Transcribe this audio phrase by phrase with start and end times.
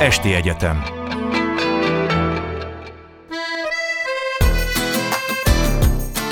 [0.00, 0.82] Esti Egyetem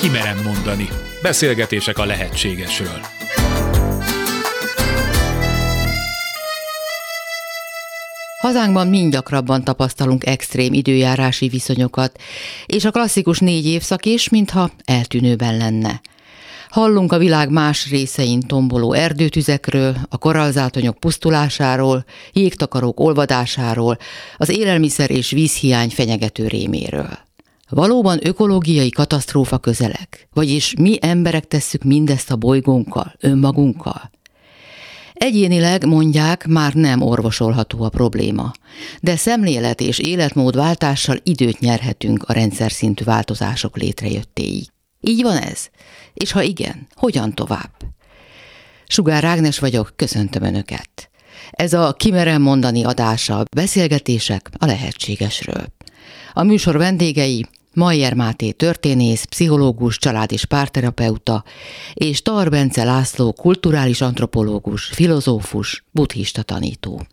[0.01, 0.89] Kimerem mondani.
[1.23, 3.01] Beszélgetések a lehetségesről.
[8.41, 12.21] Hazánkban mind gyakrabban tapasztalunk extrém időjárási viszonyokat,
[12.67, 16.01] és a klasszikus négy évszak is, mintha eltűnőben lenne.
[16.75, 23.99] Hallunk a világ más részein tomboló erdőtüzekről, a korallzátonyok pusztulásáról, jégtakarók olvadásáról,
[24.37, 27.19] az élelmiszer és vízhiány fenyegető réméről.
[27.69, 30.29] Valóban ökológiai katasztrófa közelek?
[30.33, 34.11] Vagyis mi emberek tesszük mindezt a bolygónkkal, önmagunkkal?
[35.13, 38.53] Egyénileg mondják, már nem orvosolható a probléma,
[39.01, 44.74] de szemlélet és életmódváltással időt nyerhetünk a rendszer szintű változások létrejöttéig.
[45.07, 45.69] Így van ez?
[46.15, 47.71] És ha igen, hogyan tovább?
[48.87, 51.11] Sugár Ágnes vagyok, köszöntöm Önöket.
[51.51, 55.67] Ez a Kimerem mondani adása, beszélgetések a lehetségesről.
[56.33, 61.45] A műsor vendégei Majer Máté történész, pszichológus, család- és párterapeuta,
[61.95, 67.07] és Tar Bence László kulturális antropológus, filozófus, buddhista tanító.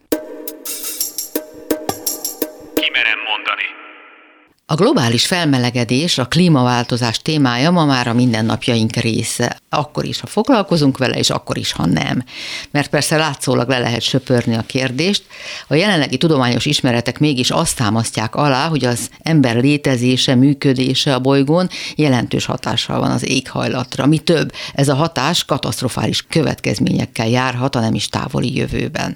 [4.72, 9.60] A globális felmelegedés, a klímaváltozás témája ma már a mindennapjaink része.
[9.70, 12.24] Akkor is, ha foglalkozunk vele, és akkor is, ha nem.
[12.72, 15.24] Mert persze látszólag le lehet söpörni a kérdést.
[15.68, 21.70] A jelenlegi tudományos ismeretek mégis azt támasztják alá, hogy az ember létezése, működése a bolygón
[21.96, 24.06] jelentős hatással van az éghajlatra.
[24.06, 29.16] Mi több, ez a hatás katasztrofális következményekkel járhat a nem is távoli jövőben.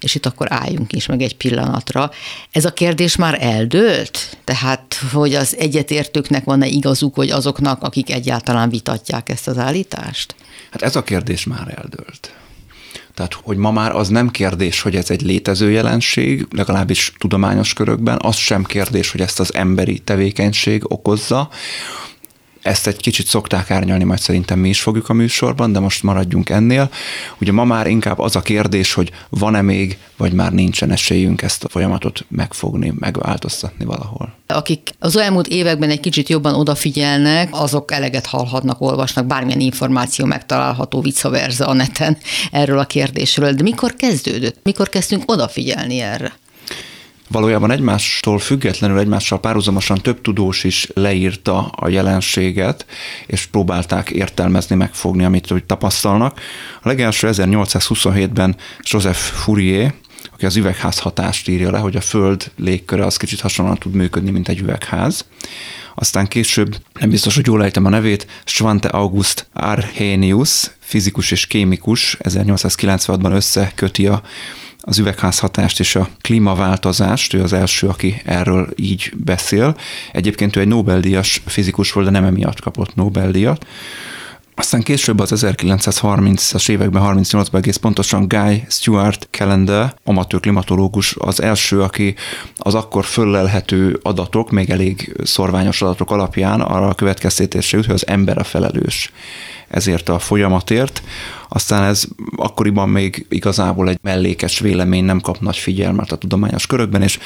[0.00, 2.10] És itt akkor álljunk is meg egy pillanatra.
[2.50, 4.38] Ez a kérdés már eldőlt?
[4.44, 10.34] Tehát tehát, hogy az egyetértőknek van-e igazuk, vagy azoknak, akik egyáltalán vitatják ezt az állítást?
[10.70, 12.32] Hát ez a kérdés már eldőlt.
[13.14, 18.18] Tehát, hogy ma már az nem kérdés, hogy ez egy létező jelenség, legalábbis tudományos körökben,
[18.22, 21.48] az sem kérdés, hogy ezt az emberi tevékenység okozza,
[22.68, 26.50] ezt egy kicsit szokták árnyalni, majd szerintem mi is fogjuk a műsorban, de most maradjunk
[26.50, 26.90] ennél.
[27.40, 31.64] Ugye ma már inkább az a kérdés, hogy van-e még, vagy már nincsen esélyünk ezt
[31.64, 34.34] a folyamatot megfogni, megváltoztatni valahol.
[34.46, 41.00] Akik az elmúlt években egy kicsit jobban odafigyelnek, azok eleget hallhatnak, olvasnak, bármilyen információ megtalálható
[41.00, 42.18] vice versa a neten
[42.52, 43.52] erről a kérdésről.
[43.52, 44.56] De mikor kezdődött?
[44.62, 46.32] Mikor kezdtünk odafigyelni erre?
[47.28, 52.86] Valójában egymástól függetlenül, egymással párhuzamosan több tudós is leírta a jelenséget,
[53.26, 56.40] és próbálták értelmezni, megfogni, amit úgy tapasztalnak.
[56.82, 59.94] A legelső 1827-ben Joseph Fourier,
[60.32, 64.30] aki az üvegház hatást írja le, hogy a Föld légköre az kicsit hasonlóan tud működni,
[64.30, 65.24] mint egy üvegház.
[65.94, 72.16] Aztán később, nem biztos, hogy jól ejtem a nevét, Svante August Arrhenius, fizikus és kémikus,
[72.20, 74.22] 1896-ban összeköti a
[74.80, 79.76] az üvegházhatást és a klímaváltozást, ő az első, aki erről így beszél.
[80.12, 83.66] Egyébként ő egy Nobel-díjas fizikus volt, de nem emiatt kapott Nobel-díjat.
[84.58, 91.82] Aztán később az 1930-as években, 38-ban egész pontosan Guy Stewart Calendar, amatőr klimatológus, az első,
[91.82, 92.14] aki
[92.56, 98.06] az akkor föllelhető adatok, még elég szorványos adatok alapján arra a következtetésre jut, hogy az
[98.06, 99.12] ember a felelős
[99.68, 101.02] ezért a folyamatért.
[101.48, 102.04] Aztán ez
[102.36, 107.18] akkoriban még igazából egy mellékes vélemény nem kap nagy figyelmet a tudományos körökben, és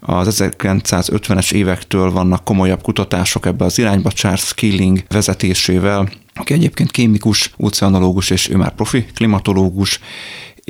[0.00, 7.50] az 1950-es évektől vannak komolyabb kutatások ebbe az irányba, Charles Keeling vezetésével, aki egyébként kémikus,
[7.56, 10.00] oceanológus, és ő már profi klimatológus,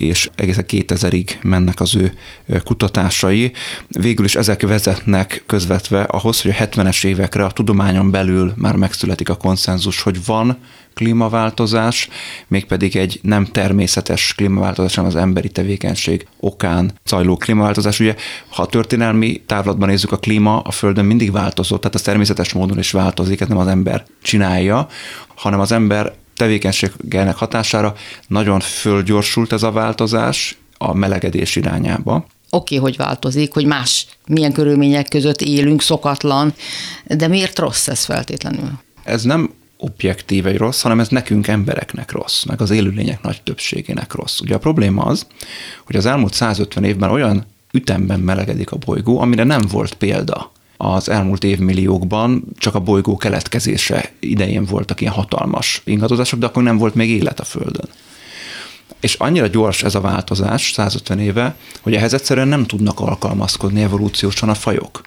[0.00, 2.12] és egészen 2000-ig mennek az ő
[2.64, 3.52] kutatásai.
[3.88, 9.28] Végül is ezek vezetnek közvetve ahhoz, hogy a 70-es évekre a tudományon belül már megszületik
[9.28, 10.58] a konszenzus, hogy van
[10.94, 12.08] klímaváltozás,
[12.48, 18.00] mégpedig egy nem természetes klímaváltozás, hanem az emberi tevékenység okán zajló klímaváltozás.
[18.00, 18.14] Ugye,
[18.48, 22.78] ha a történelmi távlatban nézzük, a klíma a Földön mindig változó, tehát az természetes módon
[22.78, 24.88] is változik, ez nem az ember csinálja,
[25.34, 27.94] hanem az ember tevékenységének hatására
[28.26, 32.14] nagyon fölgyorsult ez a változás a melegedés irányába.
[32.14, 36.54] Oké, okay, hogy változik, hogy más milyen körülmények között élünk, szokatlan,
[37.04, 38.70] de miért rossz ez feltétlenül?
[39.04, 44.14] Ez nem objektív egy rossz, hanem ez nekünk embereknek rossz, meg az élőlények nagy többségének
[44.14, 44.40] rossz.
[44.40, 45.26] Ugye a probléma az,
[45.84, 51.08] hogy az elmúlt 150 évben olyan ütemben melegedik a bolygó, amire nem volt példa az
[51.08, 56.94] elmúlt évmilliókban csak a bolygó keletkezése idején voltak ilyen hatalmas ingadozások, de akkor nem volt
[56.94, 57.88] még élet a Földön.
[59.00, 64.48] És annyira gyors ez a változás, 150 éve, hogy ehhez egyszerűen nem tudnak alkalmazkodni evolúciósan
[64.48, 65.00] a fajok.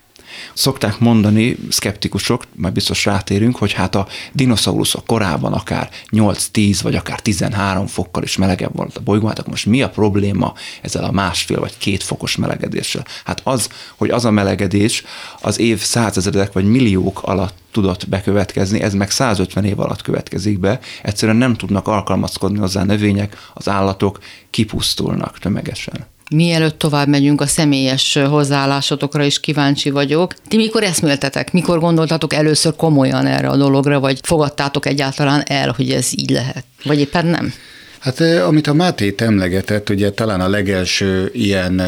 [0.53, 7.19] Szokták mondani szkeptikusok, majd biztos rátérünk, hogy hát a dinoszauruszok korában akár 8-10 vagy akár
[7.19, 11.11] 13 fokkal is melegebb volt a bolygó, hát akkor most mi a probléma ezzel a
[11.11, 13.05] másfél vagy két fokos melegedéssel?
[13.25, 15.03] Hát az, hogy az a melegedés
[15.41, 20.79] az év százezredek vagy milliók alatt tudott bekövetkezni, ez meg 150 év alatt következik be,
[21.01, 24.19] egyszerűen nem tudnak alkalmazkodni hozzá növények, az állatok
[24.49, 26.05] kipusztulnak tömegesen.
[26.33, 30.33] Mielőtt tovább megyünk a személyes hozzáállásotokra is kíváncsi vagyok.
[30.47, 31.51] Ti mikor eszméltetek?
[31.51, 36.65] Mikor gondoltatok először komolyan erre a dologra, vagy fogadtátok egyáltalán el, hogy ez így lehet?
[36.83, 37.53] Vagy éppen nem?
[37.99, 41.81] Hát amit a Máté emlegetett, ugye talán a legelső ilyen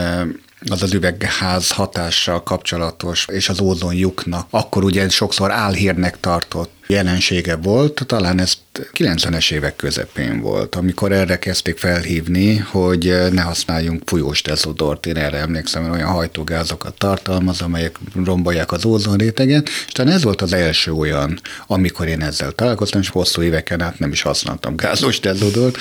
[0.70, 8.04] az az üvegház hatással kapcsolatos, és az ózonjuknak, akkor ugye sokszor álhírnek tartott jelensége volt,
[8.06, 8.54] talán ez
[8.94, 15.06] 90-es évek közepén volt, amikor erre kezdték felhívni, hogy ne használjunk fújós dezodort.
[15.06, 20.42] Én erre emlékszem, hogy olyan hajtógázokat tartalmaz, amelyek rombolják az ózonréteget, és talán ez volt
[20.42, 25.20] az első olyan, amikor én ezzel találkoztam, és hosszú éveken át nem is használtam gázos
[25.20, 25.78] dezodort,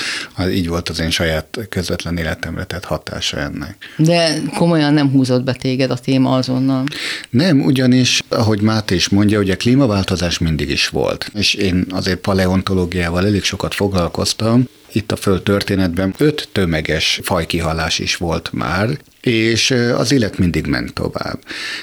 [0.51, 3.77] így volt az én saját közvetlen életemre tett hatása ennek.
[3.97, 6.85] De komolyan nem húzott be téged a téma azonnal?
[7.31, 11.31] Nem, ugyanis, ahogy Máté is mondja, ugye a klímaváltozás mindig is volt.
[11.35, 18.17] És én azért paleontológiával elég sokat foglalkoztam, itt a Föld történetben öt tömeges fajkihalás is
[18.17, 21.39] volt már, és az élet mindig ment tovább.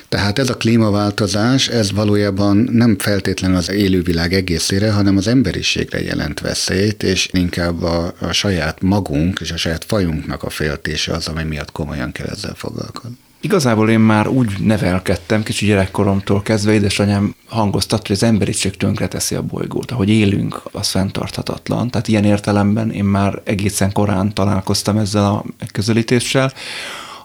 [0.10, 6.40] Tehát ez a klímaváltozás, ez valójában nem feltétlenül az élővilág egészére, hanem az emberiségre jelent
[6.40, 11.44] veszélyt, és inkább a, a saját magunk és a saját fajunknak a féltése az, ami
[11.44, 13.18] miatt komolyan kell ezzel foglalkozni.
[13.44, 19.42] Igazából én már úgy nevelkedtem, kicsi gyerekkoromtól kezdve édesanyám hangoztat, hogy az emberiség teszi a
[19.42, 19.92] bolygót.
[19.92, 21.90] Ahogy élünk, az fenntarthatatlan.
[21.90, 26.54] Tehát ilyen értelemben én már egészen korán találkoztam ezzel a megközelítéssel.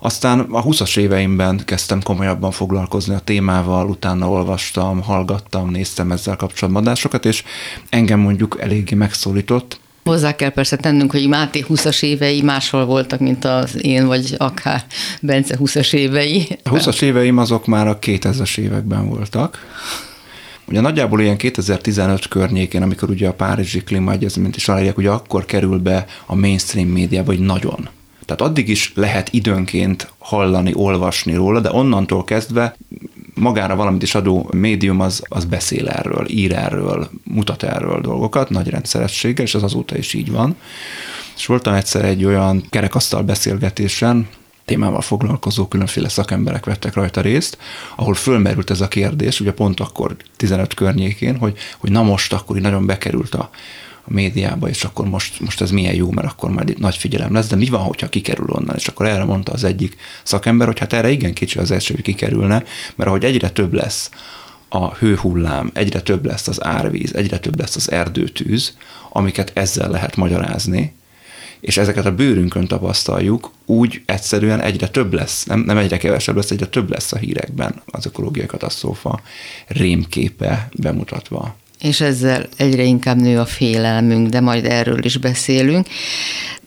[0.01, 6.83] Aztán a 20-as éveimben kezdtem komolyabban foglalkozni a témával, utána olvastam, hallgattam, néztem ezzel kapcsolatban
[6.83, 7.45] adásokat, és
[7.89, 13.45] engem mondjuk eléggé megszólított, Hozzá kell persze tennünk, hogy Máté 20-as évei máshol voltak, mint
[13.45, 14.85] az én, vagy akár
[15.21, 16.59] Bence 20-as évei.
[16.63, 19.67] A 20-as éveim azok már a 2000-es években voltak.
[20.69, 25.79] Ugye nagyjából ilyen 2015 környékén, amikor ugye a Párizsi Klímaegyezményt is aláírják, ugye akkor kerül
[25.79, 27.89] be a mainstream média, vagy nagyon.
[28.25, 32.77] Tehát addig is lehet időnként hallani, olvasni róla, de onnantól kezdve
[33.37, 38.69] magára valamit is adó médium az, az beszél erről, ír erről, mutat erről dolgokat nagy
[38.69, 40.57] rendszerességgel, és az azóta is így van.
[41.37, 44.29] És voltam egyszer egy olyan kerekasztal beszélgetésen,
[44.65, 47.59] témával foglalkozó különféle szakemberek vettek rajta részt,
[47.97, 52.57] ahol fölmerült ez a kérdés, ugye pont akkor 15 környékén, hogy, hogy na most akkor
[52.57, 53.51] így nagyon bekerült a,
[54.09, 57.49] a médiába, és akkor most, most ez milyen jó, mert akkor majd nagy figyelem lesz,
[57.49, 58.77] de mi van, hogyha kikerül onnan?
[58.77, 62.05] És akkor erre mondta az egyik szakember, hogy hát erre igen kicsi az esély, hogy
[62.05, 62.65] kikerülne,
[62.95, 64.11] mert ahogy egyre több lesz
[64.69, 68.77] a hőhullám, egyre több lesz az árvíz, egyre több lesz az erdőtűz,
[69.11, 70.95] amiket ezzel lehet magyarázni,
[71.61, 76.51] és ezeket a bőrünkön tapasztaljuk, úgy egyszerűen egyre több lesz, nem, nem egyre kevesebb lesz,
[76.51, 77.83] egyre több lesz a hírekben.
[77.87, 79.21] Az ökológiai katasztrófa
[79.67, 85.87] rémképe bemutatva és ezzel egyre inkább nő a félelmünk, de majd erről is beszélünk.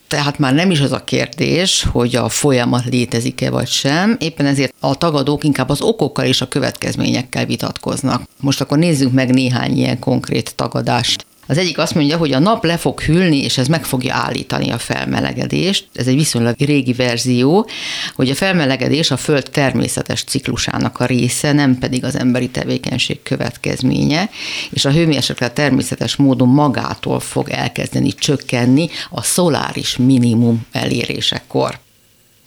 [0.07, 4.73] Tehát már nem is az a kérdés, hogy a folyamat létezik-e vagy sem, éppen ezért
[4.79, 8.23] a tagadók inkább az okokkal és a következményekkel vitatkoznak.
[8.41, 11.25] Most akkor nézzük meg néhány ilyen konkrét tagadást.
[11.49, 14.71] Az egyik azt mondja, hogy a nap le fog hűlni, és ez meg fogja állítani
[14.71, 15.87] a felmelegedést.
[15.93, 17.69] Ez egy viszonylag régi verzió,
[18.15, 24.29] hogy a felmelegedés a Föld természetes ciklusának a része, nem pedig az emberi tevékenység következménye,
[24.69, 31.79] és a hőmérséklet természetes módon magától fog elkezdeni csökkenni a szoláris minimum elérésekor.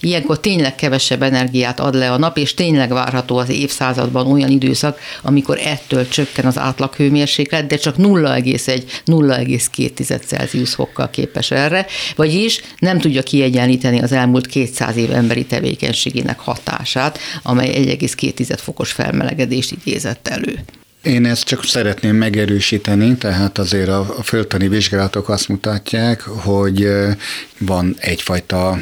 [0.05, 4.99] Ilyenkor tényleg kevesebb energiát ad le a nap, és tényleg várható az évszázadban olyan időszak,
[5.23, 12.99] amikor ettől csökken az átlag hőmérséklet, de csak 0,1-0,2 Celsius fokkal képes erre, vagyis nem
[12.99, 20.65] tudja kiegyenlíteni az elmúlt 200 év emberi tevékenységének hatását, amely 1,2 fokos felmelegedést idézett elő.
[21.03, 26.89] Én ezt csak szeretném megerősíteni, tehát azért a, a földtani vizsgálatok azt mutatják, hogy
[27.59, 28.79] van egyfajta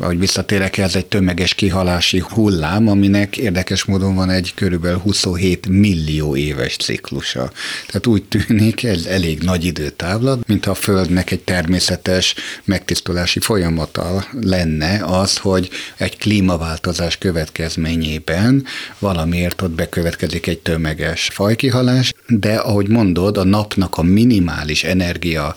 [0.00, 6.36] ahogy visszatérek, ez egy tömeges kihalási hullám, aminek érdekes módon van egy körülbelül 27 millió
[6.36, 7.52] éves ciklusa.
[7.86, 12.34] Tehát úgy tűnik, ez elég nagy időtávlat, mintha a Földnek egy természetes
[12.64, 18.64] megtisztulási folyamata lenne az, hogy egy klímaváltozás következményében
[18.98, 25.54] valamiért ott bekövetkezik egy tömeges fajkihalás, de ahogy mondod, a napnak a minimális energia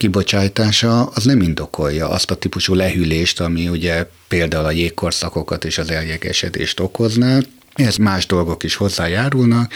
[0.00, 5.90] kibocsátása az nem indokolja azt a típusú lehűlést, ami ugye például a jégkorszakokat és az
[5.90, 7.38] eljegesedést okozná,
[7.74, 9.72] Ez más dolgok is hozzájárulnak.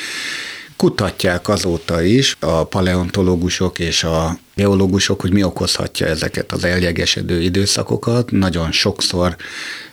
[0.77, 8.31] Kutatják azóta is a paleontológusok és a geológusok, hogy mi okozhatja ezeket az eljegesedő időszakokat.
[8.31, 9.37] Nagyon sokszor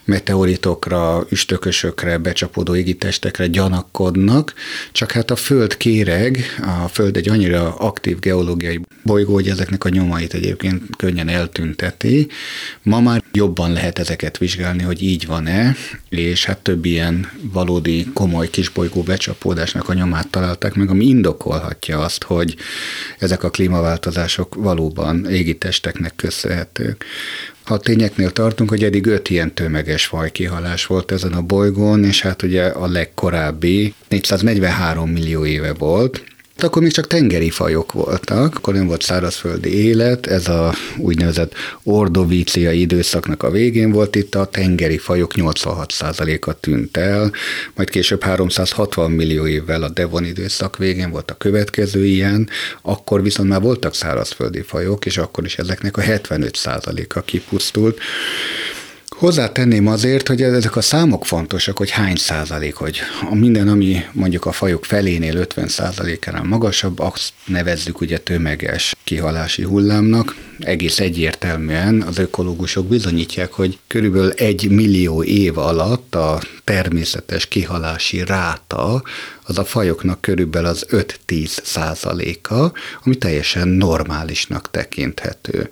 [0.06, 4.54] meteoritokra, üstökösökre, becsapódó égitestekre gyanakodnak,
[4.92, 9.90] csak hát a Föld kéreg, a Föld egy annyira aktív geológiai bolygó, hogy ezeknek a
[9.90, 12.28] nyomait egyébként könnyen eltünteti.
[12.84, 15.76] Ma már jobban lehet ezeket vizsgálni, hogy így van-e,
[16.10, 22.24] és hát több ilyen valódi komoly kisbolygó becsapódásnak a nyomát találták meg, ami indokolhatja azt,
[22.24, 22.56] hogy
[23.20, 27.06] ezek a klímaváltozások valóban égitesteknek köszönhetők.
[27.72, 32.22] Ha a tényeknél tartunk, hogy eddig öt ilyen tömeges fajkihalás volt ezen a bolygón, és
[32.22, 36.24] hát ugye a legkorábbi 443 millió éve volt,
[36.64, 41.54] akkor még csak tengeri fajok voltak, akkor nem volt szárazföldi élet, ez a úgynevezett
[41.84, 47.32] ordovíciai időszaknak a végén volt itt, a tengeri fajok 86%-a tűnt el,
[47.76, 52.50] majd később 360 millió évvel a Devon időszak végén volt a következő ilyen,
[52.82, 58.00] akkor viszont már voltak szárazföldi fajok, és akkor is ezeknek a 75%-a kipusztult.
[59.22, 63.00] Hozzátenném azért, hogy ezek a számok fontosak, hogy hány százalék, hogy
[63.30, 69.64] a minden, ami mondjuk a fajok felénél 50 százalékánál magasabb, azt nevezzük ugye tömeges kihalási
[69.64, 70.36] hullámnak.
[70.60, 79.04] Egész egyértelműen az ökológusok bizonyítják, hogy körülbelül egy millió év alatt a természetes kihalási ráta
[79.44, 80.86] az a fajoknak körülbelül az
[81.28, 82.74] 5-10 százaléka,
[83.04, 85.70] ami teljesen normálisnak tekinthető.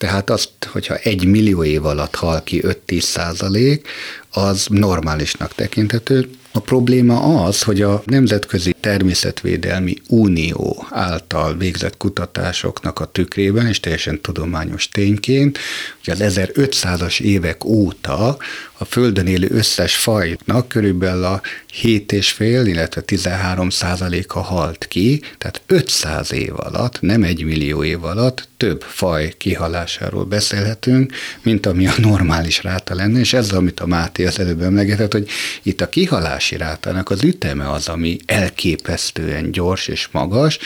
[0.00, 3.88] Tehát azt, hogyha egy millió év alatt hal ki 5-10 százalék,
[4.30, 6.30] az normálisnak tekinthető.
[6.52, 14.20] A probléma az, hogy a Nemzetközi Természetvédelmi Unió által végzett kutatásoknak a tükrében, és teljesen
[14.20, 15.58] tudományos tényként,
[16.04, 18.36] hogy az 1500-as évek óta
[18.78, 21.40] a Földön élő összes fajnak körülbelül a
[21.82, 28.48] 7,5, illetve 13 százaléka halt ki, tehát 500 év alatt, nem egy millió év alatt
[28.56, 34.26] több faj kihalásáról beszélhetünk, mint ami a normális ráta lenne, és ez, amit a Máté
[34.26, 35.28] az előbb emlegetett, hogy
[35.62, 40.58] itt a kihalási rátának az üteme az, ami elképesztően gyors és magas,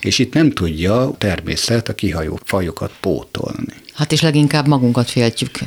[0.00, 3.84] és itt nem tudja természet a kihajó fajokat pótolni.
[3.96, 5.58] Hát és leginkább magunkat féltjük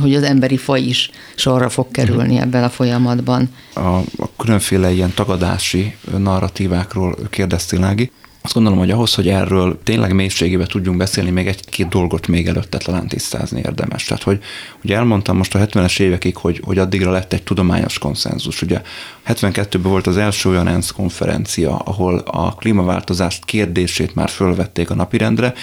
[0.00, 3.48] hogy az emberi faj is sorra fog kerülni ebben a folyamatban.
[3.74, 3.80] A,
[4.16, 8.10] a különféle ilyen tagadási narratívákról kérdeztél, Ági.
[8.42, 12.78] Azt gondolom, hogy ahhoz, hogy erről tényleg mélységében tudjunk beszélni, még egy-két dolgot még előtte
[12.78, 14.04] talán tisztázni érdemes.
[14.04, 14.38] Tehát, hogy
[14.82, 18.62] ugye elmondtam most a 70-es évekig, hogy, hogy addigra lett egy tudományos konszenzus.
[18.62, 18.82] Ugye
[19.26, 25.54] 72-ben volt az első olyan ENSZ konferencia, ahol a klímaváltozást kérdését már fölvették a napirendre,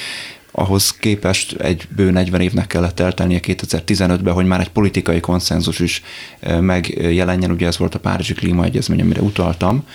[0.52, 6.04] ahhoz képest egy bő 40 évnek kellett eltelnie 2015-ben, hogy már egy politikai konszenzus is
[6.60, 9.86] megjelenjen, ugye ez volt a Párizsi Klímaegyezmény, amire utaltam.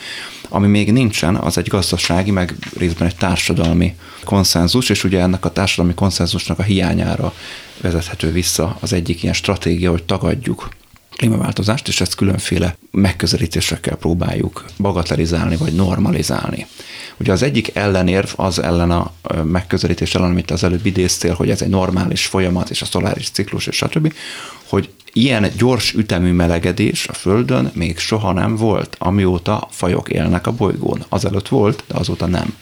[0.48, 5.52] Ami még nincsen, az egy gazdasági, meg részben egy társadalmi konszenzus, és ugye ennek a
[5.52, 7.34] társadalmi konszenzusnak a hiányára
[7.80, 10.68] vezethető vissza az egyik ilyen stratégia, hogy tagadjuk
[11.16, 16.66] klímaváltozást, és ezt különféle megközelítésekkel próbáljuk bagatelizálni vagy normalizálni.
[17.16, 19.12] Ugye az egyik ellenérv az ellen a
[19.44, 23.66] megközelítés ellen, amit az előbb idéztél, hogy ez egy normális folyamat, és a szoláris ciklus,
[23.66, 24.14] és stb.,
[24.68, 30.52] hogy ilyen gyors ütemű melegedés a Földön még soha nem volt, amióta fajok élnek a
[30.52, 31.04] bolygón.
[31.08, 32.54] Azelőtt volt, de azóta nem.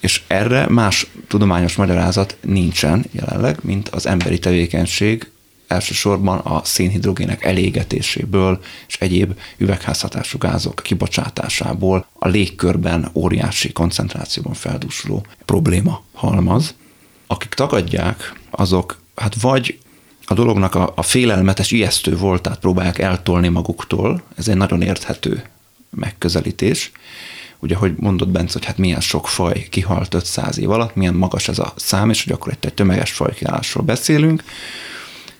[0.00, 5.30] És erre más tudományos magyarázat nincsen jelenleg, mint az emberi tevékenység
[5.74, 16.02] elsősorban a szénhidrogének elégetéséből és egyéb üvegházhatású gázok kibocsátásából a légkörben óriási koncentrációban feldúsuló probléma
[16.12, 16.74] halmaz.
[17.26, 19.78] Akik tagadják, azok hát vagy
[20.26, 25.42] a dolognak a, a félelmetes, ijesztő voltát próbálják eltolni maguktól, ez egy nagyon érthető
[25.90, 26.92] megközelítés.
[27.58, 31.48] Ugye, hogy mondott Bence, hogy hát milyen sok faj kihalt 500 év alatt, milyen magas
[31.48, 34.44] ez a szám, és hogy akkor itt egy tömeges fajkihalásról beszélünk,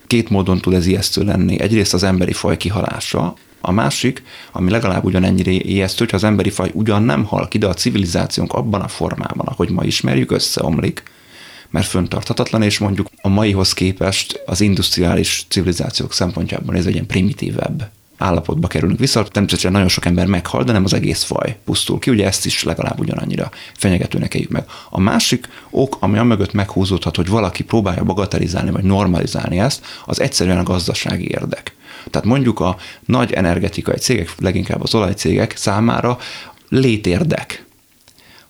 [0.06, 1.60] két módon tud ez ijesztő lenni.
[1.60, 3.34] Egyrészt az emberi faj kihalása,
[3.66, 7.66] a másik, ami legalább ugyanennyire ijesztő, hogy az emberi faj ugyan nem hal ki, de
[7.66, 11.02] a civilizációnk abban a formában, ahogy ma ismerjük, összeomlik,
[11.70, 17.90] mert föntarthatatlan, és mondjuk a maihoz képest az industriális civilizációk szempontjából ez egy ilyen primitívebb
[18.24, 19.22] állapotba kerülünk vissza.
[19.22, 22.62] Természetesen nagyon sok ember meghal, de nem az egész faj pusztul ki, ugye ezt is
[22.62, 24.64] legalább ugyanannyira fenyegetőnek éljük meg.
[24.90, 30.58] A másik ok, ami mögött meghúzódhat, hogy valaki próbálja bagatelizálni vagy normalizálni ezt, az egyszerűen
[30.58, 31.74] a gazdasági érdek.
[32.10, 32.76] Tehát mondjuk a
[33.06, 36.18] nagy energetikai cégek, leginkább az olajcégek számára
[36.68, 37.64] létérdek,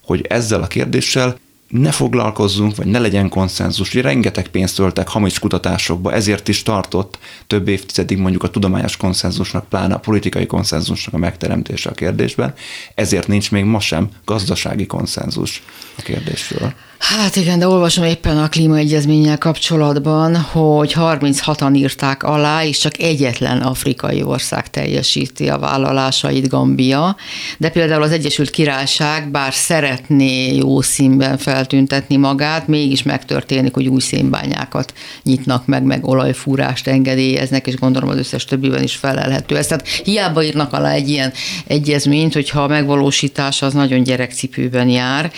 [0.05, 3.91] hogy ezzel a kérdéssel ne foglalkozzunk, vagy ne legyen konszenzus.
[3.91, 9.69] Ugye rengeteg pénzt töltek hamis kutatásokba, ezért is tartott több évtizedig mondjuk a tudományos konszenzusnak,
[9.69, 12.55] pláne a politikai konszenzusnak a megteremtése a kérdésben,
[12.95, 15.63] ezért nincs még ma sem gazdasági konszenzus
[15.97, 16.75] a kérdésről.
[17.09, 23.61] Hát igen, de olvasom éppen a klímaegyezménnyel kapcsolatban, hogy 36-an írták alá, és csak egyetlen
[23.61, 27.17] afrikai ország teljesíti a vállalásait, Gambia,
[27.59, 34.01] de például az Egyesült Királyság, bár szeretné jó színben feltüntetni magát, mégis megtörténik, hogy új
[34.01, 39.67] szénbányákat nyitnak meg, meg olajfúrást engedélyeznek, és gondolom az összes többiben is felelhető ez.
[39.67, 41.33] Tehát hiába írnak alá egy ilyen
[41.67, 45.33] egyezményt, hogyha a megvalósítás az nagyon gyerekcipőben jár,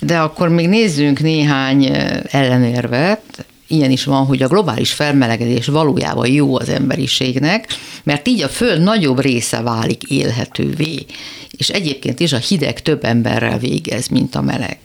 [0.00, 1.84] de akkor még nézzük nézzünk néhány
[2.30, 7.66] ellenérvet, ilyen is van, hogy a globális felmelegedés valójában jó az emberiségnek,
[8.02, 11.06] mert így a Föld nagyobb része válik élhetővé,
[11.50, 14.78] és egyébként is a hideg több emberrel végez, mint a meleg.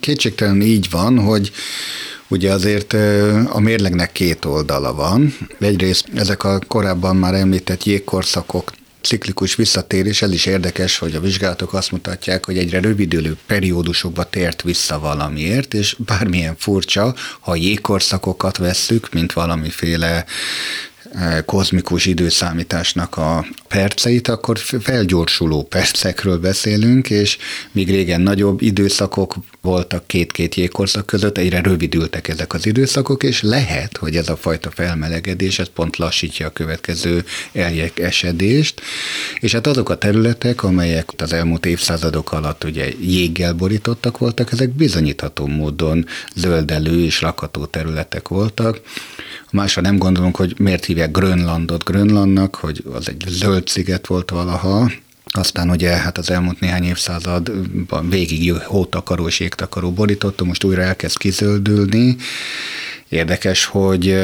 [0.00, 1.50] Kétségtelen így van, hogy
[2.28, 2.92] Ugye azért
[3.46, 5.36] a mérlegnek két oldala van.
[5.60, 8.72] Egyrészt ezek a korábban már említett jégkorszakok
[9.02, 14.62] ciklikus visszatérés, ez is érdekes, hogy a vizsgálatok azt mutatják, hogy egyre rövidülő periódusokba tért
[14.62, 20.24] vissza valamiért, és bármilyen furcsa, ha jégkorszakokat vesszük, mint valamiféle
[21.44, 27.38] kozmikus időszámításnak a perceit, akkor felgyorsuló percekről beszélünk, és
[27.72, 33.96] míg régen nagyobb időszakok voltak két-két jégkorszak között, egyre rövidültek ezek az időszakok, és lehet,
[33.96, 38.80] hogy ez a fajta felmelegedés, ez pont lassítja a következő eljek esedést,
[39.40, 44.70] és hát azok a területek, amelyek az elmúlt évszázadok alatt ugye jéggel borítottak voltak, ezek
[44.70, 48.80] bizonyítható módon zöldelő és lakható területek voltak,
[49.52, 54.90] Másra nem gondolunk, hogy miért hívják Grönlandot Grönlandnak, hogy az egy zöld sziget volt valaha,
[55.24, 61.18] aztán ugye hát az elmúlt néhány évszázadban végig hótakaró és jégtakaró borította, most újra elkezd
[61.18, 62.16] kizöldülni.
[63.08, 64.16] Érdekes, hogy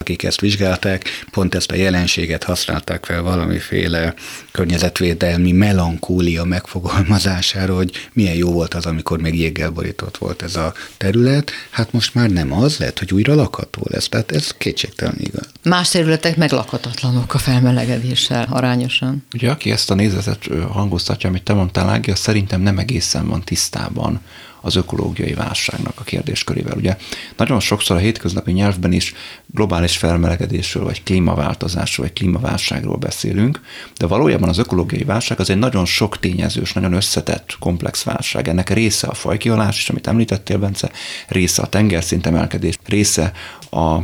[0.00, 4.14] akik ezt vizsgálták, pont ezt a jelenséget használták fel valamiféle
[4.50, 10.74] környezetvédelmi melankólia megfogalmazására, hogy milyen jó volt az, amikor még jéggel borított volt ez a
[10.96, 11.50] terület.
[11.70, 14.08] Hát most már nem az, lehet, hogy újra lakható lesz.
[14.08, 15.48] Tehát ez kétségtelen igaz.
[15.62, 19.24] Más területek meg lakhatatlanok a felmelegedéssel arányosan.
[19.34, 24.20] Ugye aki ezt a nézetet hangoztatja, amit te mondtál, Ági, szerintem nem egészen van tisztában
[24.60, 26.76] az ökológiai válságnak a kérdéskörével.
[26.76, 26.96] Ugye
[27.36, 29.14] nagyon sokszor a hétköznapi nyelvben is
[29.46, 33.60] globális felmelegedésről, vagy klímaváltozásról, vagy klímaválságról beszélünk,
[33.96, 38.48] de valójában az ökológiai válság az egy nagyon sok tényezős, nagyon összetett, komplex válság.
[38.48, 40.90] Ennek része a fajkihalás is, amit említettél, Bence,
[41.28, 43.32] része a tengerszint emelkedés, része
[43.70, 43.98] a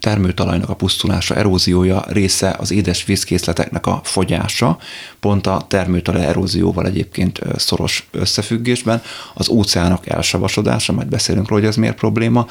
[0.00, 4.78] termőtalajnak a pusztulása, eróziója része az édes vízkészleteknek a fogyása,
[5.20, 9.02] pont a termőtalaj erózióval egyébként szoros összefüggésben,
[9.34, 12.46] az óceánok elsavasodása, majd beszélünk róla, hogy ez miért probléma,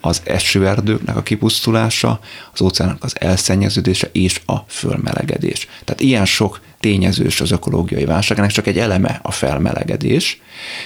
[0.00, 2.20] az esőerdőknek a kipusztulása,
[2.52, 5.68] az óceánok az elszennyeződése és a fölmelegedés.
[5.84, 10.40] Tehát ilyen sok tényezős az ökológiai válság, ennek csak egy eleme a felmelegedés.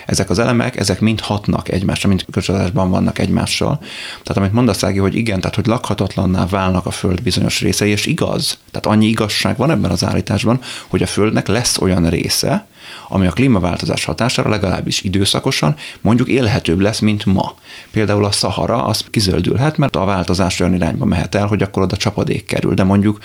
[0.07, 3.79] Ezek az elemek, ezek mind hatnak egymásra, mind köcsölatásban vannak egymással.
[4.11, 8.07] Tehát amit mondasz, Ági, hogy igen, tehát hogy lakhatatlanná válnak a Föld bizonyos részei, és
[8.07, 8.59] igaz.
[8.71, 12.67] Tehát annyi igazság van ebben az állításban, hogy a Földnek lesz olyan része,
[13.09, 17.55] ami a klímaváltozás hatására legalábbis időszakosan mondjuk élhetőbb lesz, mint ma.
[17.91, 21.97] Például a Szahara az kizöldülhet, mert a változás olyan irányba mehet el, hogy akkor oda
[21.97, 23.19] csapadék kerül, de mondjuk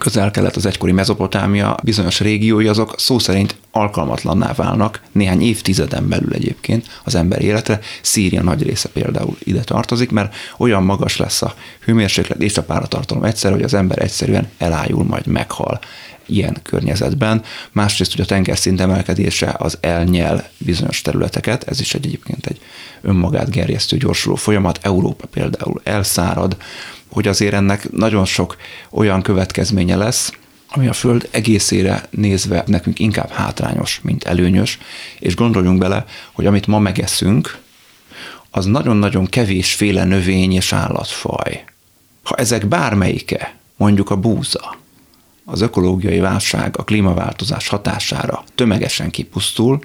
[0.00, 6.86] közel-kelet, az egykori Mezopotámia bizonyos régiói azok szó szerint alkalmatlanná válnak néhány évtizeden belül egyébként
[7.04, 7.80] az ember életre.
[8.02, 13.24] Szíria nagy része például ide tartozik, mert olyan magas lesz a hőmérséklet és a páratartalom
[13.24, 15.80] egyszer, hogy az ember egyszerűen elájul, majd meghal
[16.26, 17.42] ilyen környezetben.
[17.72, 22.60] Másrészt ugye a tengerszint emelkedése az elnyel bizonyos területeket, ez is egy, egyébként egy
[23.00, 24.78] önmagát gerjesztő gyorsuló folyamat.
[24.82, 26.56] Európa például elszárad,
[27.10, 28.56] hogy azért ennek nagyon sok
[28.90, 30.32] olyan következménye lesz,
[30.72, 34.78] ami a Föld egészére nézve nekünk inkább hátrányos, mint előnyös,
[35.18, 37.58] és gondoljunk bele, hogy amit ma megeszünk,
[38.50, 41.64] az nagyon-nagyon kevésféle növény és állatfaj.
[42.22, 44.78] Ha ezek bármelyike, mondjuk a búza,
[45.44, 49.80] az ökológiai válság, a klímaváltozás hatására tömegesen kipusztul,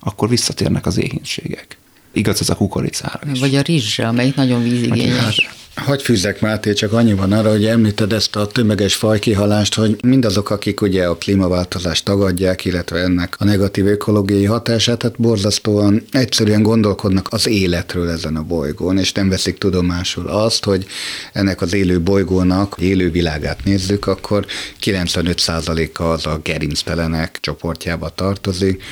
[0.00, 1.78] akkor visszatérnek az éhínségek.
[2.12, 3.40] Igaz ez a kukoricára is.
[3.40, 5.48] Vagy a rizsre, amelyik nagyon vízigényes.
[5.84, 10.80] Hogy fűzzek Máté, csak annyiban arra, hogy említed ezt a tömeges fajkihalást, hogy mindazok, akik
[10.80, 17.48] ugye a klímaváltozást tagadják, illetve ennek a negatív ökológiai hatását, hát borzasztóan egyszerűen gondolkodnak az
[17.48, 20.86] életről ezen a bolygón, és nem veszik tudomásul azt, hogy
[21.32, 24.46] ennek az élő bolygónak, élő világát nézzük, akkor
[24.82, 28.82] 95%-a az a gerinctelenek csoportjába tartozik,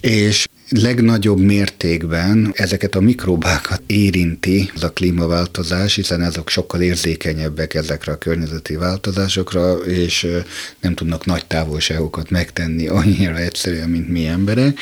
[0.00, 8.12] és legnagyobb mértékben ezeket a mikrobákat érinti az a klímaváltozás, hiszen azok sokkal érzékenyebbek ezekre
[8.12, 10.26] a környezeti változásokra, és
[10.80, 14.78] nem tudnak nagy távolságokat megtenni annyira egyszerűen, mint mi emberek.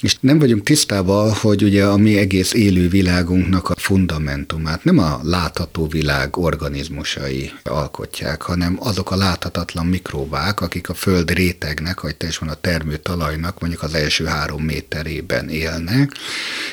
[0.00, 5.20] És nem vagyunk tisztában, hogy ugye a mi egész élő világunknak a fundamentumát nem a
[5.22, 12.48] látható világ organizmusai alkotják, hanem azok a láthatatlan mikrobák, akik a föld rétegnek, vagy teljesen
[12.48, 16.12] a termőtalajnak mondjuk az első három méterében élnek.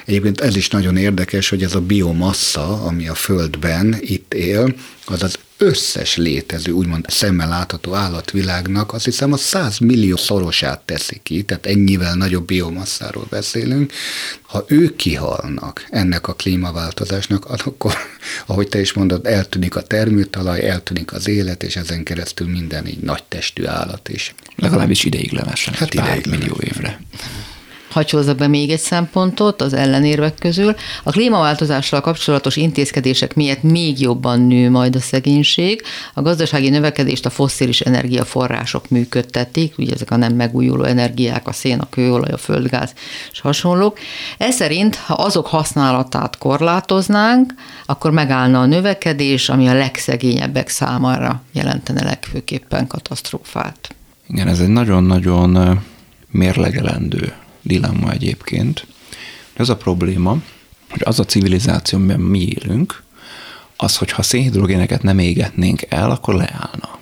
[0.06, 5.24] Egyébként ez is nagyon érdekes, hogy ez a biomassa, ami a Földben itt él, az
[5.24, 11.44] az összes létező, úgymond szemmel látható állatvilágnak azt hiszem a 100 millió szorosát teszi ki,
[11.44, 13.94] tehát ennyivel nagyobb biomasszáról beszélünk.
[14.42, 17.94] Ha ők kihalnak ennek a klímaváltozásnak, akkor,
[18.46, 23.00] ahogy te is mondod, eltűnik a termőtalaj, eltűnik az élet, és ezen keresztül minden így
[23.00, 24.36] nagy testű állat is.
[24.56, 27.00] Legalábbis ideiglenesen, hát pár millió évre
[27.92, 30.76] hagyj be még egy szempontot az ellenérvek közül.
[31.04, 35.82] A klímaváltozással kapcsolatos intézkedések miatt még jobban nő majd a szegénység.
[36.14, 41.80] A gazdasági növekedést a fosszilis energiaforrások működtetik, ugye ezek a nem megújuló energiák, a szén,
[41.80, 42.94] a kőolaj, a földgáz
[43.32, 44.00] és hasonlók.
[44.38, 47.54] Ez szerint, ha azok használatát korlátoznánk,
[47.86, 53.96] akkor megállna a növekedés, ami a legszegényebbek számára jelentene legfőképpen katasztrófát.
[54.28, 55.82] Igen, ez egy nagyon-nagyon
[56.32, 58.88] mérlegelendő dilemma egyébként.
[59.58, 60.38] Az a probléma,
[60.90, 63.04] hogy az a civilizáció, amiben mi élünk,
[63.76, 67.00] az, hogy ha szénhidrogéneket nem égetnénk el, akkor leállna.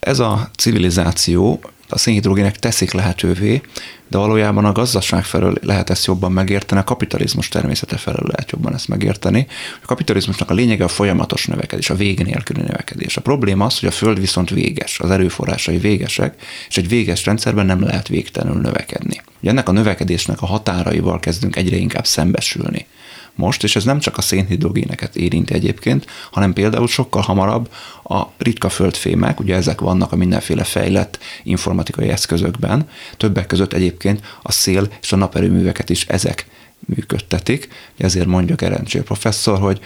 [0.00, 3.60] Ez a civilizáció a szénhidrogének teszik lehetővé,
[4.08, 8.74] de valójában a gazdaság felől lehet ezt jobban megérteni, a kapitalizmus természete felől lehet jobban
[8.74, 9.46] ezt megérteni.
[9.82, 13.16] A kapitalizmusnak a lényege a folyamatos növekedés, a vég nélküli növekedés.
[13.16, 17.66] A probléma az, hogy a föld viszont véges, az erőforrásai végesek, és egy véges rendszerben
[17.66, 19.22] nem lehet végtelenül növekedni.
[19.40, 22.86] Ugye ennek a növekedésnek a határaival kezdünk egyre inkább szembesülni
[23.34, 27.72] most, és ez nem csak a szénhidrogéneket érinti egyébként, hanem például sokkal hamarabb
[28.04, 34.52] a ritka földfémek, ugye ezek vannak a mindenféle fejlett informatikai eszközökben, többek között egyébként a
[34.52, 36.46] szél és a naperőműveket is ezek
[36.78, 37.68] működtetik.
[37.96, 39.80] Ezért mondja Gerencsér professzor, hogy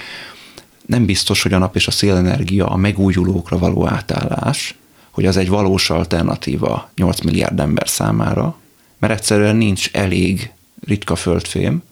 [0.86, 4.74] nem biztos, hogy a nap és a szélenergia a megújulókra való átállás,
[5.10, 8.56] hogy az egy valós alternatíva 8 milliárd ember számára,
[8.98, 10.52] mert egyszerűen nincs elég
[10.86, 11.82] ritka földfém,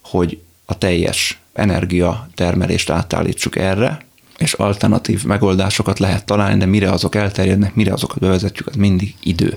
[0.00, 3.98] hogy a teljes energiatermelést átállítsuk erre,
[4.38, 9.56] és alternatív megoldásokat lehet találni, de mire azok elterjednek, mire azokat bevezetjük, az mindig idő.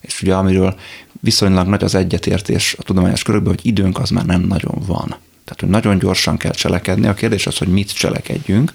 [0.00, 0.78] És ugye amiről
[1.20, 5.06] viszonylag nagy az egyetértés a tudományos körökben, hogy időnk az már nem nagyon van.
[5.44, 7.06] Tehát, hogy nagyon gyorsan kell cselekedni.
[7.06, 8.72] A kérdés az, hogy mit cselekedjünk.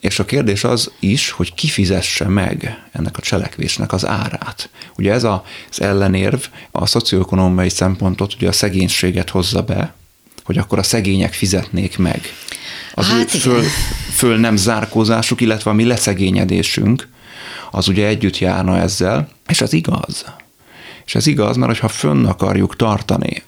[0.00, 4.70] És a kérdés az is, hogy ki fizesse meg ennek a cselekvésnek az árát.
[4.96, 9.94] Ugye ez az ellenérv a szocioekonomiai szempontot, ugye a szegénységet hozza be,
[10.44, 12.20] hogy akkor a szegények fizetnék meg
[12.94, 13.62] az hát ő föl,
[14.12, 17.08] föl nem zárkózásuk, illetve a mi leszegényedésünk,
[17.70, 20.24] az ugye együtt járna ezzel, és az igaz.
[21.06, 23.42] És ez igaz, mert ha fönn akarjuk tartani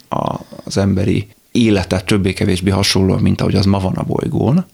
[0.65, 4.67] az emberi életet többé-kevésbé hasonlóan, mint ahogy az ma van a bolygón,